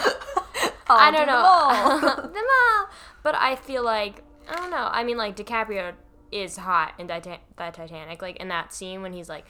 I 0.87 1.11
do 1.11 1.17
don't 1.17 1.27
them 1.27 1.35
know 1.35 1.43
all. 1.45 1.99
them 2.21 2.33
all. 2.35 2.89
But 3.23 3.35
I 3.35 3.55
feel 3.55 3.83
like 3.83 4.23
I 4.49 4.55
don't 4.55 4.71
know. 4.71 4.87
I 4.91 5.03
mean, 5.03 5.17
like 5.17 5.35
DiCaprio 5.35 5.93
is 6.31 6.57
hot 6.57 6.93
in 6.97 7.07
the 7.07 7.37
Titanic. 7.57 8.21
Like 8.21 8.37
in 8.37 8.47
that 8.47 8.73
scene 8.73 9.01
when 9.01 9.13
he's 9.13 9.29
like 9.29 9.45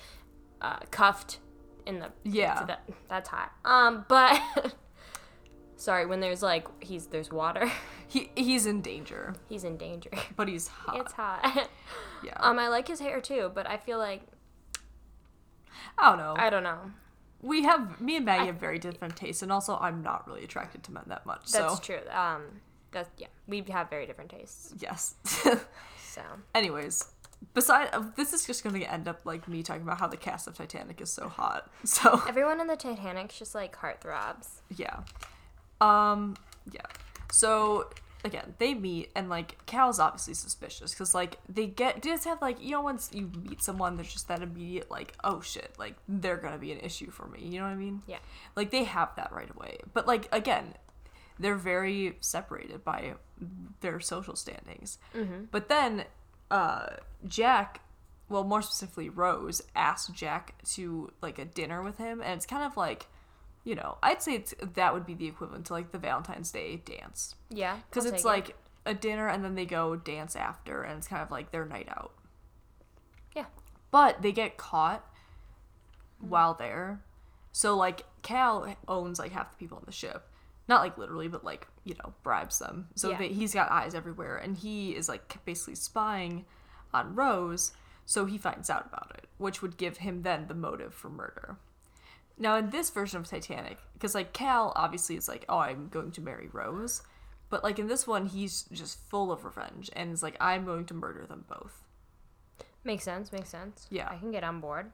uh, 0.61 0.79
cuffed 0.91 1.39
in 1.85 1.99
the 1.99 2.11
Yeah. 2.23 2.63
that, 2.65 2.89
that's 3.07 3.29
hot. 3.29 3.51
Um, 3.63 4.05
but 4.07 4.41
sorry, 5.75 6.05
when 6.05 6.19
there's 6.19 6.41
like 6.41 6.67
he's 6.83 7.07
there's 7.07 7.31
water, 7.31 7.71
He, 8.09 8.31
he's 8.35 8.65
in 8.65 8.81
danger, 8.81 9.35
he's 9.47 9.63
in 9.63 9.77
danger. 9.77 10.09
but 10.35 10.47
he's 10.47 10.67
hot. 10.67 10.97
It's 10.99 11.13
hot. 11.13 11.69
yeah. 12.23 12.33
um, 12.39 12.57
I 12.59 12.67
like 12.67 12.87
his 12.87 12.99
hair 12.99 13.21
too, 13.21 13.51
but 13.53 13.69
I 13.69 13.77
feel 13.77 13.99
like 13.99 14.23
I 15.97 16.09
don't 16.09 16.17
know. 16.17 16.35
I 16.37 16.49
don't 16.49 16.63
know. 16.63 16.91
we 17.41 17.63
have 17.63 18.01
me 18.01 18.15
and 18.17 18.25
Maggie 18.25 18.47
have 18.47 18.55
very 18.55 18.79
different 18.79 19.15
tastes, 19.15 19.43
and 19.43 19.51
also 19.51 19.77
I'm 19.79 20.01
not 20.01 20.27
really 20.27 20.43
attracted 20.43 20.83
to 20.83 20.91
men 20.91 21.03
that 21.07 21.25
much. 21.25 21.51
That's 21.51 21.75
so 21.75 21.79
true. 21.79 22.09
Um, 22.11 22.61
that's 22.91 23.09
yeah. 23.17 23.27
We 23.47 23.63
have 23.69 23.89
very 23.89 24.05
different 24.05 24.31
tastes. 24.31 24.73
yes. 24.79 25.15
So 26.09 26.21
Anyways, 26.55 27.05
beside 27.53 27.89
uh, 27.93 28.03
this 28.15 28.33
is 28.33 28.43
just 28.43 28.63
gonna 28.63 28.79
end 28.79 29.07
up 29.07 29.21
like 29.25 29.47
me 29.47 29.61
talking 29.61 29.83
about 29.83 29.99
how 29.99 30.07
the 30.07 30.17
cast 30.17 30.47
of 30.47 30.55
Titanic 30.55 30.99
is 31.01 31.11
so 31.11 31.29
hot. 31.29 31.69
So 31.85 32.23
everyone 32.27 32.59
in 32.59 32.65
the 32.65 32.75
Titanic's 32.75 33.37
just 33.37 33.53
like 33.53 33.77
heartthrobs. 33.77 34.61
yeah, 34.75 35.01
um, 35.79 36.35
yeah. 36.71 36.81
So 37.31 37.89
again, 38.25 38.55
they 38.57 38.73
meet 38.73 39.11
and 39.15 39.29
like 39.29 39.65
Cal's 39.65 39.99
obviously 39.99 40.33
suspicious 40.33 40.91
because 40.91 41.13
like 41.15 41.37
they 41.47 41.67
get 41.67 42.01
they 42.01 42.09
just 42.09 42.25
have 42.25 42.41
like 42.41 42.61
you 42.63 42.71
know 42.71 42.81
once 42.81 43.09
you 43.13 43.31
meet 43.43 43.61
someone, 43.61 43.95
there's 43.95 44.11
just 44.11 44.27
that 44.27 44.41
immediate 44.41 44.89
like 44.91 45.13
oh 45.23 45.41
shit 45.41 45.73
like 45.77 45.95
they're 46.07 46.37
gonna 46.37 46.57
be 46.57 46.71
an 46.71 46.79
issue 46.79 47.11
for 47.11 47.27
me. 47.27 47.39
You 47.43 47.59
know 47.59 47.65
what 47.65 47.71
I 47.71 47.75
mean? 47.75 48.01
Yeah. 48.07 48.19
Like 48.55 48.71
they 48.71 48.83
have 48.83 49.15
that 49.15 49.31
right 49.31 49.49
away. 49.55 49.79
But 49.93 50.07
like 50.07 50.27
again, 50.31 50.73
they're 51.39 51.55
very 51.55 52.17
separated 52.19 52.83
by 52.83 53.13
their 53.81 53.99
social 53.99 54.35
standings. 54.35 54.97
Mm-hmm. 55.15 55.45
But 55.51 55.69
then 55.69 56.05
uh, 56.51 56.87
Jack, 57.27 57.81
well, 58.27 58.43
more 58.43 58.61
specifically, 58.61 59.09
Rose 59.09 59.61
asked 59.75 60.13
Jack 60.13 60.55
to 60.73 61.11
like 61.21 61.39
a 61.39 61.45
dinner 61.45 61.81
with 61.81 61.97
him, 61.97 62.21
and 62.21 62.33
it's 62.33 62.45
kind 62.45 62.63
of 62.63 62.77
like, 62.77 63.07
you 63.69 63.75
know, 63.75 63.99
I'd 64.01 64.19
say 64.23 64.33
it's 64.33 64.55
that 64.73 64.93
would 64.95 65.05
be 65.05 65.13
the 65.13 65.27
equivalent 65.27 65.67
to 65.67 65.73
like 65.73 65.91
the 65.91 65.99
Valentine's 65.99 66.51
Day 66.51 66.77
dance, 66.77 67.35
Yeah. 67.51 67.77
because 67.89 68.05
it's 68.05 68.23
take 68.23 68.25
it. 68.25 68.25
like 68.25 68.55
a 68.87 68.93
dinner 68.95 69.27
and 69.27 69.43
then 69.45 69.53
they 69.53 69.65
go 69.67 69.95
dance 69.95 70.35
after, 70.35 70.81
and 70.81 70.97
it's 70.97 71.07
kind 71.07 71.21
of 71.21 71.29
like 71.29 71.51
their 71.51 71.65
night 71.65 71.87
out. 71.89 72.13
Yeah. 73.35 73.45
But 73.91 74.23
they 74.23 74.31
get 74.31 74.57
caught 74.57 75.05
while 76.19 76.55
there. 76.55 77.01
So 77.51 77.75
like 77.75 78.05
Cal 78.23 78.75
owns 78.87 79.19
like 79.19 79.31
half 79.33 79.51
the 79.51 79.57
people 79.57 79.77
on 79.77 79.83
the 79.85 79.91
ship. 79.91 80.27
Not 80.67 80.81
like 80.81 80.97
literally, 80.97 81.27
but 81.27 81.43
like, 81.43 81.67
you 81.83 81.95
know, 82.03 82.13
bribes 82.23 82.57
them. 82.59 82.87
So 82.95 83.09
Yeah. 83.11 83.17
they, 83.19 83.27
he's 83.29 83.53
got 83.53 83.71
eyes 83.71 83.93
everywhere 83.93 84.37
and 84.37 84.57
he 84.57 84.95
is 84.95 85.07
like 85.09 85.43
basically 85.45 85.75
spying 85.75 86.45
on 86.93 87.13
Rose, 87.15 87.71
so 88.07 88.25
he 88.25 88.39
finds 88.39 88.69
out 88.71 88.87
about 88.87 89.11
it, 89.15 89.27
which 89.37 89.61
would 89.61 89.77
give 89.77 89.97
him 89.97 90.23
then 90.23 90.47
the 90.47 90.55
motive 90.55 90.91
for 90.93 91.09
murder. 91.09 91.57
Now 92.39 92.55
in 92.55 92.69
this 92.69 92.89
version 92.89 93.19
of 93.19 93.27
Titanic, 93.27 93.77
because 93.93 94.15
like 94.15 94.31
Cal 94.33 94.71
obviously 94.75 95.15
is 95.17 95.27
like, 95.27 95.45
oh, 95.49 95.59
I'm 95.59 95.89
going 95.89 96.11
to 96.11 96.21
marry 96.21 96.47
Rose, 96.51 97.01
but 97.49 97.63
like 97.63 97.77
in 97.79 97.87
this 97.87 98.07
one, 98.07 98.27
he's 98.27 98.63
just 98.71 98.97
full 99.09 99.31
of 99.31 99.43
revenge 99.43 99.89
and 99.93 100.13
is 100.13 100.23
like, 100.23 100.37
I'm 100.39 100.63
going 100.65 100.85
to 100.85 100.93
murder 100.93 101.25
them 101.25 101.45
both. 101.49 101.83
Makes 102.83 103.03
sense. 103.03 103.31
Makes 103.33 103.49
sense. 103.49 103.87
Yeah. 103.91 104.07
I 104.09 104.15
can 104.17 104.31
get 104.31 104.43
on 104.43 104.61
board. 104.61 104.91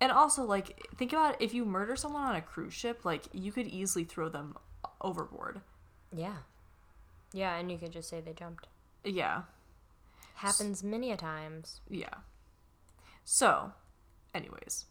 And 0.00 0.12
also, 0.12 0.42
like, 0.42 0.78
think 0.96 1.12
about 1.12 1.40
if 1.40 1.54
you 1.54 1.64
murder 1.64 1.96
someone 1.96 2.22
on 2.22 2.36
a 2.36 2.42
cruise 2.42 2.74
ship, 2.74 3.04
like, 3.04 3.24
you 3.32 3.50
could 3.50 3.66
easily 3.66 4.04
throw 4.04 4.28
them 4.28 4.56
overboard. 5.00 5.60
Yeah. 6.14 6.36
Yeah, 7.32 7.56
and 7.56 7.70
you 7.72 7.78
could 7.78 7.92
just 7.92 8.08
say 8.10 8.20
they 8.20 8.32
jumped. 8.34 8.66
Yeah, 9.04 9.42
Happens 10.34 10.82
many 10.84 11.12
a 11.12 11.16
times. 11.16 11.80
yeah. 11.88 12.12
So, 13.24 13.72
anyways, 14.34 14.84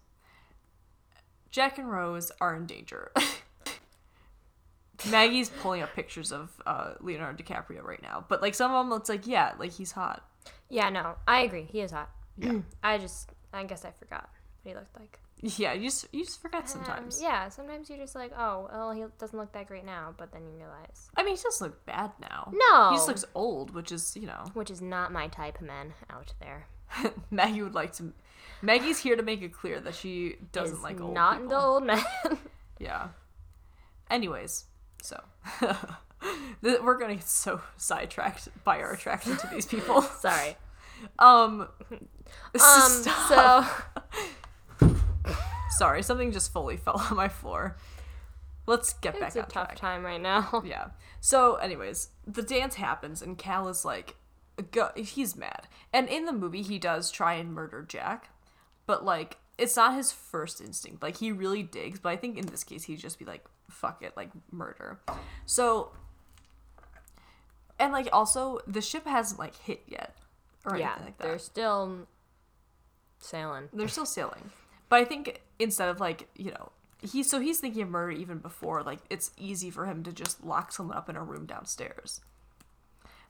Jack 1.55 1.77
and 1.77 1.89
Rose 1.89 2.33
are 2.41 2.53
in 2.53 2.65
danger. 2.65 3.13
Maggie's 5.09 5.47
pulling 5.47 5.81
up 5.81 5.95
pictures 5.95 6.33
of 6.33 6.51
uh, 6.65 6.95
Leonardo 6.99 7.41
DiCaprio 7.41 7.81
right 7.81 8.01
now, 8.01 8.25
but 8.27 8.41
like 8.41 8.53
some 8.53 8.73
of 8.73 8.89
them, 8.89 8.97
it's 8.99 9.07
like, 9.07 9.25
yeah, 9.25 9.53
like 9.57 9.71
he's 9.71 9.93
hot. 9.93 10.27
Yeah, 10.69 10.89
no, 10.89 11.15
I 11.25 11.43
agree. 11.43 11.65
He 11.71 11.79
is 11.79 11.91
hot. 11.91 12.09
Yeah. 12.37 12.59
I 12.83 12.97
just, 12.97 13.31
I 13.53 13.63
guess 13.63 13.85
I 13.85 13.91
forgot 13.91 14.29
what 14.63 14.69
he 14.69 14.75
looked 14.75 14.93
like. 14.99 15.21
Yeah, 15.39 15.71
you 15.71 15.83
just 15.83 16.07
you 16.11 16.25
just 16.25 16.41
forget 16.41 16.67
sometimes. 16.67 17.19
Um, 17.19 17.23
yeah, 17.23 17.47
sometimes 17.47 17.89
you're 17.89 17.99
just 17.99 18.15
like, 18.15 18.33
oh, 18.37 18.67
well, 18.69 18.91
he 18.91 19.05
doesn't 19.17 19.39
look 19.39 19.53
that 19.53 19.67
great 19.67 19.85
now, 19.85 20.13
but 20.17 20.33
then 20.33 20.41
you 20.45 20.57
realize, 20.57 21.09
I 21.15 21.23
mean, 21.23 21.37
he 21.37 21.41
doesn't 21.41 21.65
look 21.65 21.85
bad 21.85 22.11
now. 22.19 22.51
no, 22.51 22.89
he 22.89 22.97
just 22.97 23.07
looks 23.07 23.23
old, 23.33 23.73
which 23.73 23.93
is 23.93 24.17
you 24.17 24.27
know 24.27 24.43
which 24.53 24.69
is 24.69 24.81
not 24.81 25.13
my 25.13 25.29
type 25.29 25.61
of 25.61 25.67
men 25.67 25.93
out 26.09 26.33
there. 26.41 26.67
Maggie 27.31 27.61
would 27.61 27.75
like 27.75 27.93
to. 27.93 28.11
Maggie's 28.61 28.99
here 28.99 29.15
to 29.15 29.23
make 29.23 29.41
it 29.41 29.53
clear 29.53 29.79
that 29.79 29.95
she 29.95 30.37
doesn't 30.51 30.77
Is 30.77 30.83
like 30.83 30.99
old 31.01 31.13
not 31.13 31.33
people. 31.41 31.49
the 31.49 31.59
old 31.61 31.83
men. 31.85 32.03
Yeah. 32.79 33.07
Anyways, 34.09 34.65
so 35.01 35.21
we're 36.61 36.97
gonna 36.97 37.15
get 37.15 37.23
so 37.27 37.61
sidetracked 37.77 38.49
by 38.65 38.79
our 38.81 38.91
attraction 38.91 39.37
to 39.37 39.47
these 39.47 39.65
people. 39.65 40.01
Sorry. 40.19 40.57
Um. 41.19 41.69
Um. 41.91 43.03
So 43.29 43.65
sorry, 45.69 46.03
something 46.03 46.31
just 46.31 46.51
fully 46.53 46.77
fell 46.77 46.97
on 47.09 47.15
my 47.15 47.27
floor. 47.29 47.77
Let's 48.67 48.93
get 48.93 49.13
back 49.19 49.27
it's 49.29 49.35
a 49.35 49.41
tough 49.43 49.51
track. 49.69 49.75
time 49.75 50.03
right 50.03 50.21
now. 50.21 50.63
Yeah. 50.65 50.87
So, 51.21 51.55
anyways, 51.55 52.09
the 52.25 52.41
dance 52.41 52.75
happens, 52.75 53.21
and 53.21 53.37
Cal 53.37 53.67
is 53.67 53.85
like, 53.85 54.15
go- 54.71 54.91
he's 54.95 55.35
mad. 55.35 55.67
And 55.93 56.07
in 56.09 56.25
the 56.25 56.33
movie, 56.33 56.63
he 56.63 56.79
does 56.79 57.11
try 57.11 57.33
and 57.33 57.53
murder 57.53 57.83
Jack, 57.87 58.29
but 58.85 59.03
like, 59.05 59.37
it's 59.57 59.75
not 59.75 59.95
his 59.95 60.11
first 60.11 60.61
instinct. 60.61 61.01
Like, 61.01 61.17
he 61.17 61.31
really 61.31 61.63
digs, 61.63 61.99
but 61.99 62.09
I 62.09 62.15
think 62.17 62.37
in 62.37 62.45
this 62.47 62.63
case, 62.63 62.83
he'd 62.83 62.99
just 62.99 63.17
be 63.19 63.25
like, 63.25 63.45
fuck 63.69 64.03
it, 64.03 64.15
like, 64.17 64.29
murder. 64.51 64.99
So, 65.45 65.91
and 67.79 67.93
like, 67.93 68.09
also, 68.11 68.59
the 68.67 68.81
ship 68.81 69.05
hasn't 69.05 69.39
like 69.39 69.55
hit 69.55 69.83
yet, 69.87 70.15
or 70.65 70.77
yeah, 70.77 70.87
anything 70.87 71.05
like 71.05 71.17
that. 71.17 71.27
they're 71.27 71.39
still 71.39 72.07
sailing. 73.19 73.69
They're 73.73 73.87
still 73.87 74.05
sailing. 74.05 74.51
But 74.89 74.99
I 74.99 75.05
think 75.05 75.41
instead 75.59 75.89
of 75.89 75.99
like, 75.99 76.27
you 76.35 76.51
know, 76.51 76.71
he 77.01 77.23
so 77.23 77.39
he's 77.39 77.59
thinking 77.59 77.81
of 77.81 77.89
murder 77.89 78.11
even 78.11 78.37
before 78.37 78.81
like 78.83 78.99
it's 79.09 79.31
easy 79.37 79.69
for 79.69 79.85
him 79.85 80.03
to 80.03 80.11
just 80.13 80.43
lock 80.43 80.71
someone 80.71 80.97
up 80.97 81.09
in 81.09 81.15
a 81.15 81.23
room 81.23 81.45
downstairs. 81.45 82.21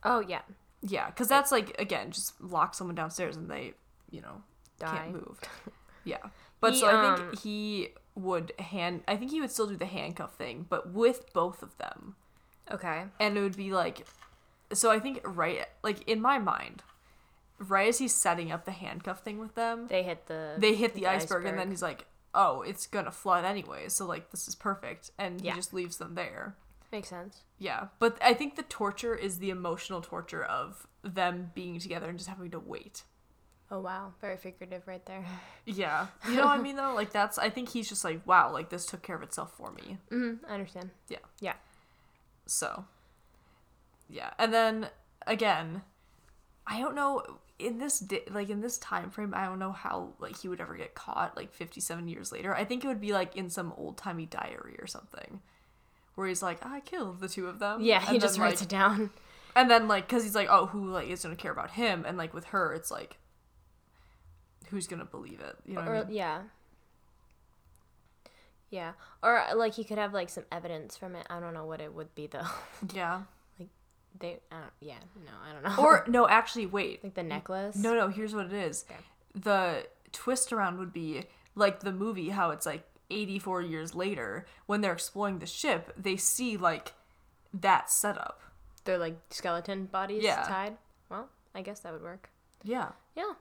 Oh 0.04 0.20
yeah, 0.20 0.42
Yeah, 0.82 1.10
cuz 1.10 1.28
that's 1.28 1.50
like 1.50 1.78
again, 1.80 2.10
just 2.10 2.40
lock 2.40 2.74
someone 2.74 2.94
downstairs 2.94 3.36
and 3.36 3.50
they, 3.50 3.74
you 4.10 4.20
know, 4.20 4.42
Die. 4.78 4.96
can't 4.96 5.12
move. 5.12 5.40
Yeah. 6.04 6.18
But 6.60 6.74
He, 6.74 6.80
so 6.80 6.86
I 6.86 6.92
um, 7.14 7.16
think 7.16 7.40
he 7.40 7.88
would 8.14 8.52
hand 8.60 9.02
I 9.08 9.16
think 9.16 9.32
he 9.32 9.40
would 9.40 9.50
still 9.50 9.66
do 9.66 9.76
the 9.76 9.86
handcuff 9.86 10.34
thing, 10.36 10.64
but 10.68 10.92
with 10.92 11.32
both 11.32 11.62
of 11.62 11.76
them. 11.78 12.14
okay. 12.70 13.04
And 13.18 13.36
it 13.36 13.40
would 13.40 13.56
be 13.56 13.72
like 13.72 14.06
so 14.72 14.90
I 14.90 15.00
think 15.00 15.20
right 15.24 15.66
like 15.82 16.08
in 16.08 16.20
my 16.20 16.38
mind, 16.38 16.82
right 17.58 17.88
as 17.88 17.98
he's 17.98 18.14
setting 18.14 18.52
up 18.52 18.64
the 18.64 18.70
handcuff 18.72 19.20
thing 19.20 19.38
with 19.38 19.54
them, 19.56 19.86
They 19.88 20.02
hit 20.04 20.26
the 20.26 20.54
they 20.58 20.74
hit 20.76 20.94
the, 20.94 21.06
iceberg, 21.08 21.44
and 21.46 21.58
then 21.58 21.70
he's 21.70 21.82
like 21.82 22.06
oh 22.34 22.60
it's 22.62 22.86
gonna 22.86 23.10
flood 23.10 23.44
anyway 23.44 23.88
so 23.88 24.04
like 24.06 24.30
this 24.30 24.46
is 24.46 24.54
perfect 24.54 25.10
and 25.18 25.40
Yeah. 25.40 25.52
he 25.52 25.56
just 25.58 25.72
leaves 25.72 25.96
them 25.96 26.14
there 26.14 26.54
makes 26.92 27.08
sense. 27.08 27.42
yeah 27.58 27.88
but 27.98 28.18
i 28.22 28.34
think 28.34 28.56
the 28.56 28.62
torture 28.62 29.14
is 29.14 29.38
the 29.38 29.48
emotional 29.50 30.02
torture 30.02 30.44
of 30.44 30.86
them 31.02 31.50
being 31.54 31.78
together 31.80 32.08
and 32.10 32.18
just 32.18 32.28
having 32.28 32.50
to 32.50 32.58
wait 32.60 33.04
Oh 33.70 33.80
wow, 33.80 34.12
very 34.20 34.36
figurative 34.36 34.86
right 34.86 35.04
there. 35.06 35.24
yeah 35.64 36.06
you 36.28 36.36
know 36.36 36.44
what 36.44 36.58
i 36.58 36.62
mean 36.62 36.76
though 36.76 36.94
like 36.94 37.10
that's 37.12 37.36
i 37.38 37.50
think 37.50 37.68
he's 37.70 37.88
just 37.88 38.04
like 38.04 38.24
wow 38.24 38.52
like 38.52 38.68
this 38.70 38.86
took 38.86 39.02
care 39.02 39.16
of 39.16 39.22
itself 39.22 39.52
for 39.56 39.72
me 39.72 39.98
Mm-hmm, 40.12 40.44
I 40.48 40.54
understand. 40.54 40.90
Yeah. 41.08 41.18
Yeah. 41.40 41.54
so 42.46 42.84
yeah 44.08 44.30
and 44.38 44.54
then 44.54 44.88
again 45.26 45.82
i 46.66 46.78
don't 46.80 46.94
know 46.94 47.24
in 47.58 47.78
this 47.78 47.98
di- 47.98 48.22
like 48.30 48.48
in 48.50 48.60
this 48.60 48.78
time 48.78 49.10
frame 49.10 49.32
i 49.34 49.44
don't 49.44 49.58
know 49.58 49.72
how 49.72 50.10
like 50.20 50.38
he 50.38 50.46
would 50.48 50.60
ever 50.60 50.76
get 50.76 50.94
caught 50.94 51.36
like 51.36 51.52
57 51.52 52.06
years 52.06 52.30
later 52.30 52.54
i 52.54 52.64
think 52.64 52.84
it 52.84 52.86
would 52.88 53.00
be 53.00 53.12
like 53.12 53.34
in 53.36 53.50
some 53.50 53.72
old-timey 53.76 54.26
diary 54.26 54.76
or 54.78 54.86
something 54.86 55.40
where 56.14 56.28
he's 56.28 56.42
like 56.42 56.64
i 56.64 56.78
killed 56.80 57.18
the 57.20 57.28
two 57.28 57.46
of 57.48 57.58
them 57.58 57.80
Yeah, 57.80 58.00
he 58.00 58.12
And 58.12 58.20
just 58.20 58.34
then, 58.36 58.42
writes 58.44 58.60
like, 58.60 58.68
it 58.68 58.70
down. 58.70 59.10
and 59.56 59.68
then 59.70 59.88
like 59.88 60.06
because 60.06 60.22
he's 60.22 60.34
like 60.36 60.48
oh 60.50 60.66
who 60.66 60.92
like 60.92 61.08
is 61.08 61.22
gonna 61.24 61.34
care 61.34 61.50
about 61.52 61.72
him 61.72 62.04
and 62.06 62.16
like 62.16 62.32
with 62.32 62.44
her 62.46 62.72
it's 62.72 62.90
like 62.92 63.16
who's 64.70 64.86
gonna 64.86 65.04
believe 65.04 65.40
it 65.40 65.56
you 65.66 65.74
know 65.74 65.80
Or 65.82 65.96
I 65.96 66.04
mean? 66.04 66.14
yeah. 66.14 66.42
Yeah. 68.70 68.92
Or 69.22 69.42
like 69.54 69.74
he 69.74 69.84
could 69.84 69.98
have 69.98 70.12
like 70.12 70.28
some 70.28 70.44
evidence 70.50 70.96
from 70.96 71.14
it. 71.14 71.26
I 71.30 71.40
don't 71.40 71.54
know 71.54 71.64
what 71.64 71.80
it 71.80 71.94
would 71.94 72.14
be 72.14 72.26
though. 72.26 72.46
yeah 72.94 73.22
like 73.58 73.68
they 74.18 74.38
I 74.50 74.56
don't, 74.60 74.72
yeah, 74.80 74.98
no, 75.24 75.32
I 75.48 75.52
don't 75.52 75.62
know. 75.76 75.82
or 75.84 76.04
no 76.08 76.28
actually 76.28 76.66
wait 76.66 77.02
like 77.04 77.14
the 77.14 77.22
necklace. 77.22 77.76
No, 77.76 77.94
no, 77.94 78.08
here's 78.08 78.34
what 78.34 78.46
it 78.46 78.52
is. 78.52 78.84
Okay. 78.90 79.00
The 79.34 79.86
twist 80.12 80.52
around 80.52 80.78
would 80.78 80.92
be 80.92 81.24
like 81.54 81.80
the 81.80 81.92
movie, 81.92 82.30
how 82.30 82.50
it's 82.50 82.66
like 82.66 82.82
84 83.10 83.62
years 83.62 83.94
later, 83.94 84.46
when 84.66 84.80
they're 84.80 84.92
exploring 84.92 85.38
the 85.38 85.46
ship, 85.46 85.92
they 85.96 86.16
see 86.16 86.56
like 86.56 86.92
that 87.54 87.90
setup. 87.90 88.40
They're 88.84 88.98
like 88.98 89.16
skeleton 89.30 89.86
bodies 89.86 90.22
Yeah. 90.24 90.42
tied. 90.42 90.76
Well, 91.08 91.28
I 91.54 91.62
guess 91.62 91.80
that 91.80 91.92
would 91.92 92.02
work. 92.02 92.30
Yeah. 92.64 92.90
Yeah. 93.14 93.32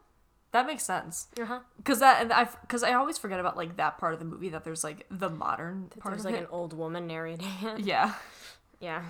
That 0.56 0.68
makes 0.68 0.84
sense. 0.84 1.28
Uh-huh. 1.38 1.60
Cause 1.84 2.00
that, 2.00 2.22
and 2.22 2.32
I, 2.32 2.46
cause 2.70 2.82
I 2.82 2.94
always 2.94 3.18
forget 3.18 3.42
about 3.42 3.58
like 3.58 3.76
that 3.76 3.98
part 3.98 4.14
of 4.14 4.20
the 4.20 4.26
movie 4.26 4.48
that 4.50 4.64
there's 4.64 4.86
like 4.86 5.06
the 5.12 5.30
modern 5.30 5.90
part 6.00 6.14
There's 6.14 6.24
like 6.24 6.36
it. 6.36 6.40
an 6.44 6.48
old 6.50 6.72
woman 6.72 7.08
narrating 7.08 7.46
it. 7.62 7.80
Yeah. 7.86 8.14
Yeah. 8.80 9.04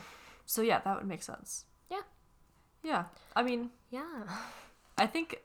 So 0.47 0.63
yeah, 0.63 0.79
that 0.79 0.97
would 0.97 1.05
make 1.07 1.21
sense. 1.21 1.65
Yeah. 1.91 2.01
Yeah. 2.83 3.03
I 3.35 3.43
mean, 3.43 3.69
Yeah. 3.91 4.23
I 4.97 5.05
think 5.05 5.43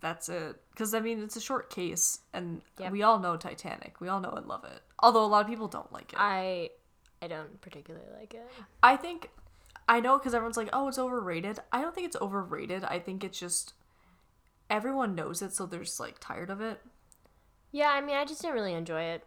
that's 0.00 0.28
it. 0.28 0.60
Because, 0.70 0.94
I 0.94 1.00
mean, 1.00 1.22
it's 1.22 1.36
a 1.36 1.40
short 1.40 1.70
case, 1.70 2.20
and 2.32 2.62
Yep. 2.78 2.92
we 2.92 3.02
all 3.02 3.18
know 3.18 3.36
Titanic. 3.36 4.00
We 4.00 4.06
all 4.08 4.20
know 4.20 4.30
and 4.30 4.46
love 4.46 4.64
it. 4.64 4.80
Although 5.00 5.24
a 5.24 5.26
lot 5.26 5.40
of 5.42 5.48
people 5.48 5.66
don't 5.68 5.92
like 5.92 6.12
it. 6.12 6.18
I 6.20 6.70
I 7.20 7.26
don't 7.26 7.60
particularly 7.60 8.06
like 8.18 8.34
it. 8.34 8.48
I 8.82 8.96
think 8.96 9.30
I 9.88 9.98
know 10.00 10.18
because 10.18 10.34
everyone's 10.34 10.56
like, 10.56 10.70
"Oh, 10.72 10.86
it's 10.88 10.98
overrated." 10.98 11.58
I 11.72 11.80
don't 11.82 11.94
think 11.94 12.06
it's 12.06 12.16
overrated. 12.20 12.84
I 12.84 12.98
think 13.00 13.24
it's 13.24 13.38
just 13.38 13.74
everyone 14.72 15.14
knows 15.14 15.42
it, 15.42 15.54
so 15.54 15.66
they're 15.66 15.80
just 15.84 16.00
like 16.00 16.16
tired 16.18 16.50
of 16.50 16.60
it. 16.60 16.80
Yeah, 17.70 17.90
I 17.90 18.00
mean, 18.00 18.16
I 18.16 18.24
just 18.24 18.40
didn't 18.40 18.54
really 18.54 18.74
enjoy 18.74 19.02
it. 19.02 19.24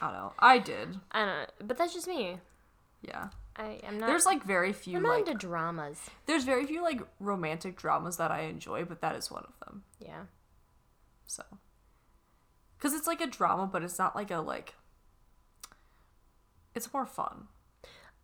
I 0.00 0.10
don't 0.10 0.12
know. 0.12 0.32
I 0.38 0.58
did. 0.58 0.98
I 1.12 1.18
don't 1.20 1.28
know, 1.28 1.46
but 1.64 1.78
that's 1.78 1.94
just 1.94 2.08
me. 2.08 2.38
Yeah. 3.00 3.28
I 3.56 3.80
am 3.84 3.98
not. 3.98 4.06
There's 4.06 4.26
like 4.26 4.44
very 4.44 4.72
few 4.72 4.96
I'm 4.96 5.02
not 5.04 5.10
like 5.10 5.26
into 5.26 5.34
dramas. 5.34 5.98
there's 6.26 6.44
very 6.44 6.66
few 6.66 6.82
like 6.82 7.00
romantic 7.18 7.76
dramas 7.76 8.16
that 8.16 8.30
I 8.30 8.42
enjoy, 8.42 8.84
but 8.84 9.00
that 9.00 9.16
is 9.16 9.30
one 9.30 9.44
of 9.46 9.58
them. 9.64 9.84
Yeah. 10.00 10.24
So, 11.26 11.44
because 12.76 12.94
it's 12.94 13.06
like 13.06 13.20
a 13.20 13.26
drama, 13.26 13.66
but 13.66 13.82
it's 13.82 13.98
not 13.98 14.16
like 14.16 14.30
a 14.30 14.38
like. 14.38 14.74
It's 16.74 16.92
more 16.92 17.06
fun. 17.06 17.48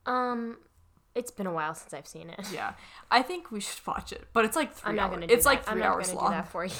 Um, 0.06 0.58
It's 1.16 1.30
been 1.32 1.46
a 1.46 1.52
while 1.52 1.74
since 1.74 1.92
I've 1.94 2.06
seen 2.06 2.30
it. 2.30 2.46
Yeah, 2.52 2.74
I 3.10 3.22
think 3.22 3.50
we 3.50 3.58
should 3.60 3.84
watch 3.86 4.12
it, 4.12 4.26
but 4.32 4.44
it's 4.44 4.54
like 4.54 4.74
3 4.74 4.90
I'm 4.90 4.96
not 4.96 5.02
hours. 5.04 5.14
gonna 5.14 5.26
do 5.26 5.34
It's 5.34 5.44
that. 5.44 5.50
like 5.50 5.68
I'm 5.70 5.78
not 5.78 5.86
hours 5.88 6.08
gonna 6.08 6.20
long. 6.20 6.30
do 6.30 6.36
that 6.36 6.48
for 6.48 6.64
you. 6.64 6.72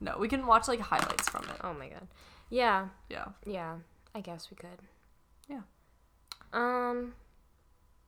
No, 0.00 0.16
we 0.18 0.26
can 0.28 0.46
watch 0.46 0.66
like 0.66 0.80
highlights 0.80 1.28
from 1.28 1.44
it. 1.44 1.56
Oh 1.62 1.72
my 1.74 1.88
god. 1.88 2.08
Yeah, 2.50 2.88
Yeah, 3.08 3.26
yeah. 3.46 3.76
I 4.14 4.20
guess 4.20 4.50
we 4.50 4.56
could. 4.56 4.80
Yeah. 5.48 5.60
Um. 6.52 7.14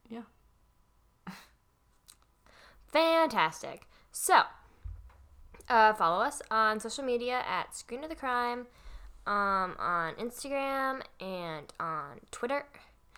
Yeah. 0.08 0.22
Fantastic. 2.92 3.86
So, 4.12 4.42
uh, 5.68 5.92
follow 5.94 6.22
us 6.22 6.40
on 6.50 6.80
social 6.80 7.04
media 7.04 7.42
at 7.48 7.74
Screen 7.74 8.04
of 8.04 8.10
the 8.10 8.16
Crime, 8.16 8.66
um, 9.26 9.74
on 9.78 10.14
Instagram 10.14 11.02
and 11.20 11.72
on 11.80 12.20
Twitter. 12.30 12.66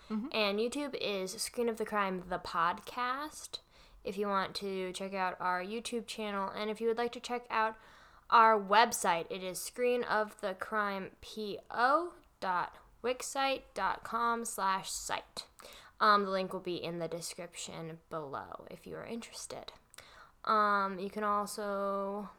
And 0.09 0.59
YouTube 0.59 0.95
is 1.01 1.31
Screen 1.33 1.69
of 1.69 1.77
the 1.77 1.85
Crime, 1.85 2.23
the 2.29 2.39
podcast. 2.39 3.59
If 4.03 4.17
you 4.17 4.27
want 4.27 4.55
to 4.55 4.93
check 4.93 5.13
out 5.13 5.35
our 5.39 5.61
YouTube 5.61 6.07
channel, 6.07 6.49
and 6.55 6.69
if 6.69 6.79
you 6.79 6.87
would 6.87 6.97
like 6.97 7.11
to 7.13 7.19
check 7.19 7.43
out 7.49 7.75
our 8.29 8.59
website, 8.59 9.25
it 9.29 9.43
is 9.43 9.59
screen 9.59 10.03
of 10.03 10.39
the 10.41 10.53
crime 10.53 11.11
po 11.21 12.13
dot 12.39 12.73
screenofthecrimepo.wixsite.com 13.03 14.45
slash 14.45 14.89
site. 14.89 15.45
Um, 15.99 16.25
the 16.25 16.31
link 16.31 16.53
will 16.53 16.59
be 16.59 16.75
in 16.75 16.99
the 16.99 17.07
description 17.07 17.99
below 18.09 18.65
if 18.69 18.85
you 18.85 18.95
are 18.95 19.05
interested. 19.05 19.71
Um, 20.45 20.99
you 20.99 21.09
can 21.09 21.23
also 21.23 22.29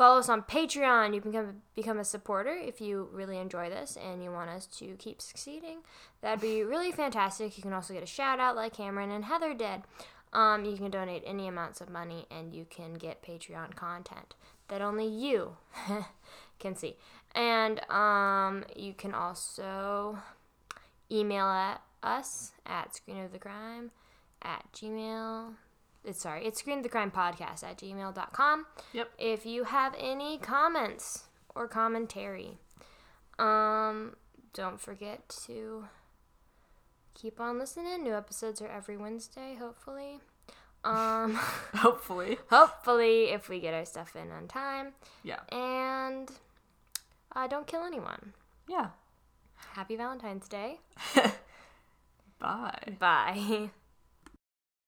follow 0.00 0.18
us 0.18 0.30
on 0.30 0.40
Patreon. 0.40 1.14
You 1.14 1.20
can 1.20 1.30
become, 1.30 1.56
become 1.74 1.98
a 1.98 2.04
supporter 2.04 2.56
if 2.56 2.80
you 2.80 3.10
really 3.12 3.36
enjoy 3.36 3.68
this 3.68 3.98
and 4.02 4.24
you 4.24 4.32
want 4.32 4.48
us 4.48 4.64
to 4.78 4.96
keep 4.98 5.20
succeeding. 5.20 5.80
That'd 6.22 6.40
be 6.40 6.62
really 6.62 6.90
fantastic. 6.90 7.58
You 7.58 7.62
can 7.62 7.74
also 7.74 7.92
get 7.92 8.02
a 8.02 8.06
shout 8.06 8.40
out 8.40 8.56
like 8.56 8.72
Cameron 8.72 9.10
and 9.10 9.26
Heather 9.26 9.52
did. 9.52 9.82
Um, 10.32 10.64
you 10.64 10.78
can 10.78 10.90
donate 10.90 11.22
any 11.26 11.48
amounts 11.48 11.82
of 11.82 11.90
money 11.90 12.24
and 12.30 12.54
you 12.54 12.64
can 12.70 12.94
get 12.94 13.22
Patreon 13.22 13.74
content 13.74 14.36
that 14.68 14.80
only 14.80 15.06
you 15.06 15.58
can 16.58 16.74
see. 16.74 16.96
And 17.34 17.86
um, 17.90 18.64
you 18.74 18.94
can 18.94 19.12
also 19.12 20.18
email 21.12 21.44
at 21.44 21.82
us 22.02 22.52
at 22.64 22.94
screenofthecrime 22.94 23.90
at 24.40 24.64
gmail 24.72 25.56
it's 26.04 26.20
sorry 26.22 26.44
it's 26.46 26.58
screen 26.60 26.82
the 26.82 26.88
crime 26.88 27.10
podcast 27.10 27.62
at 27.62 27.76
gmail.com 27.78 28.66
Yep. 28.92 29.10
if 29.18 29.44
you 29.46 29.64
have 29.64 29.94
any 29.98 30.38
comments 30.38 31.24
or 31.54 31.68
commentary 31.68 32.58
um 33.38 34.16
don't 34.54 34.80
forget 34.80 35.28
to 35.46 35.84
keep 37.14 37.40
on 37.40 37.58
listening 37.58 38.02
new 38.02 38.14
episodes 38.14 38.60
are 38.62 38.68
every 38.68 38.96
wednesday 38.96 39.56
hopefully 39.58 40.20
um 40.84 41.34
hopefully. 41.76 42.38
hopefully 42.48 43.24
if 43.30 43.48
we 43.48 43.60
get 43.60 43.74
our 43.74 43.84
stuff 43.84 44.16
in 44.16 44.30
on 44.30 44.48
time 44.48 44.92
Yeah, 45.22 45.40
and 45.52 46.30
uh, 47.36 47.46
don't 47.46 47.66
kill 47.66 47.84
anyone 47.84 48.32
yeah. 48.68 48.88
happy 49.74 49.96
valentine's 49.96 50.48
day 50.48 50.80
Bye. 52.38 52.96
bye 52.98 53.70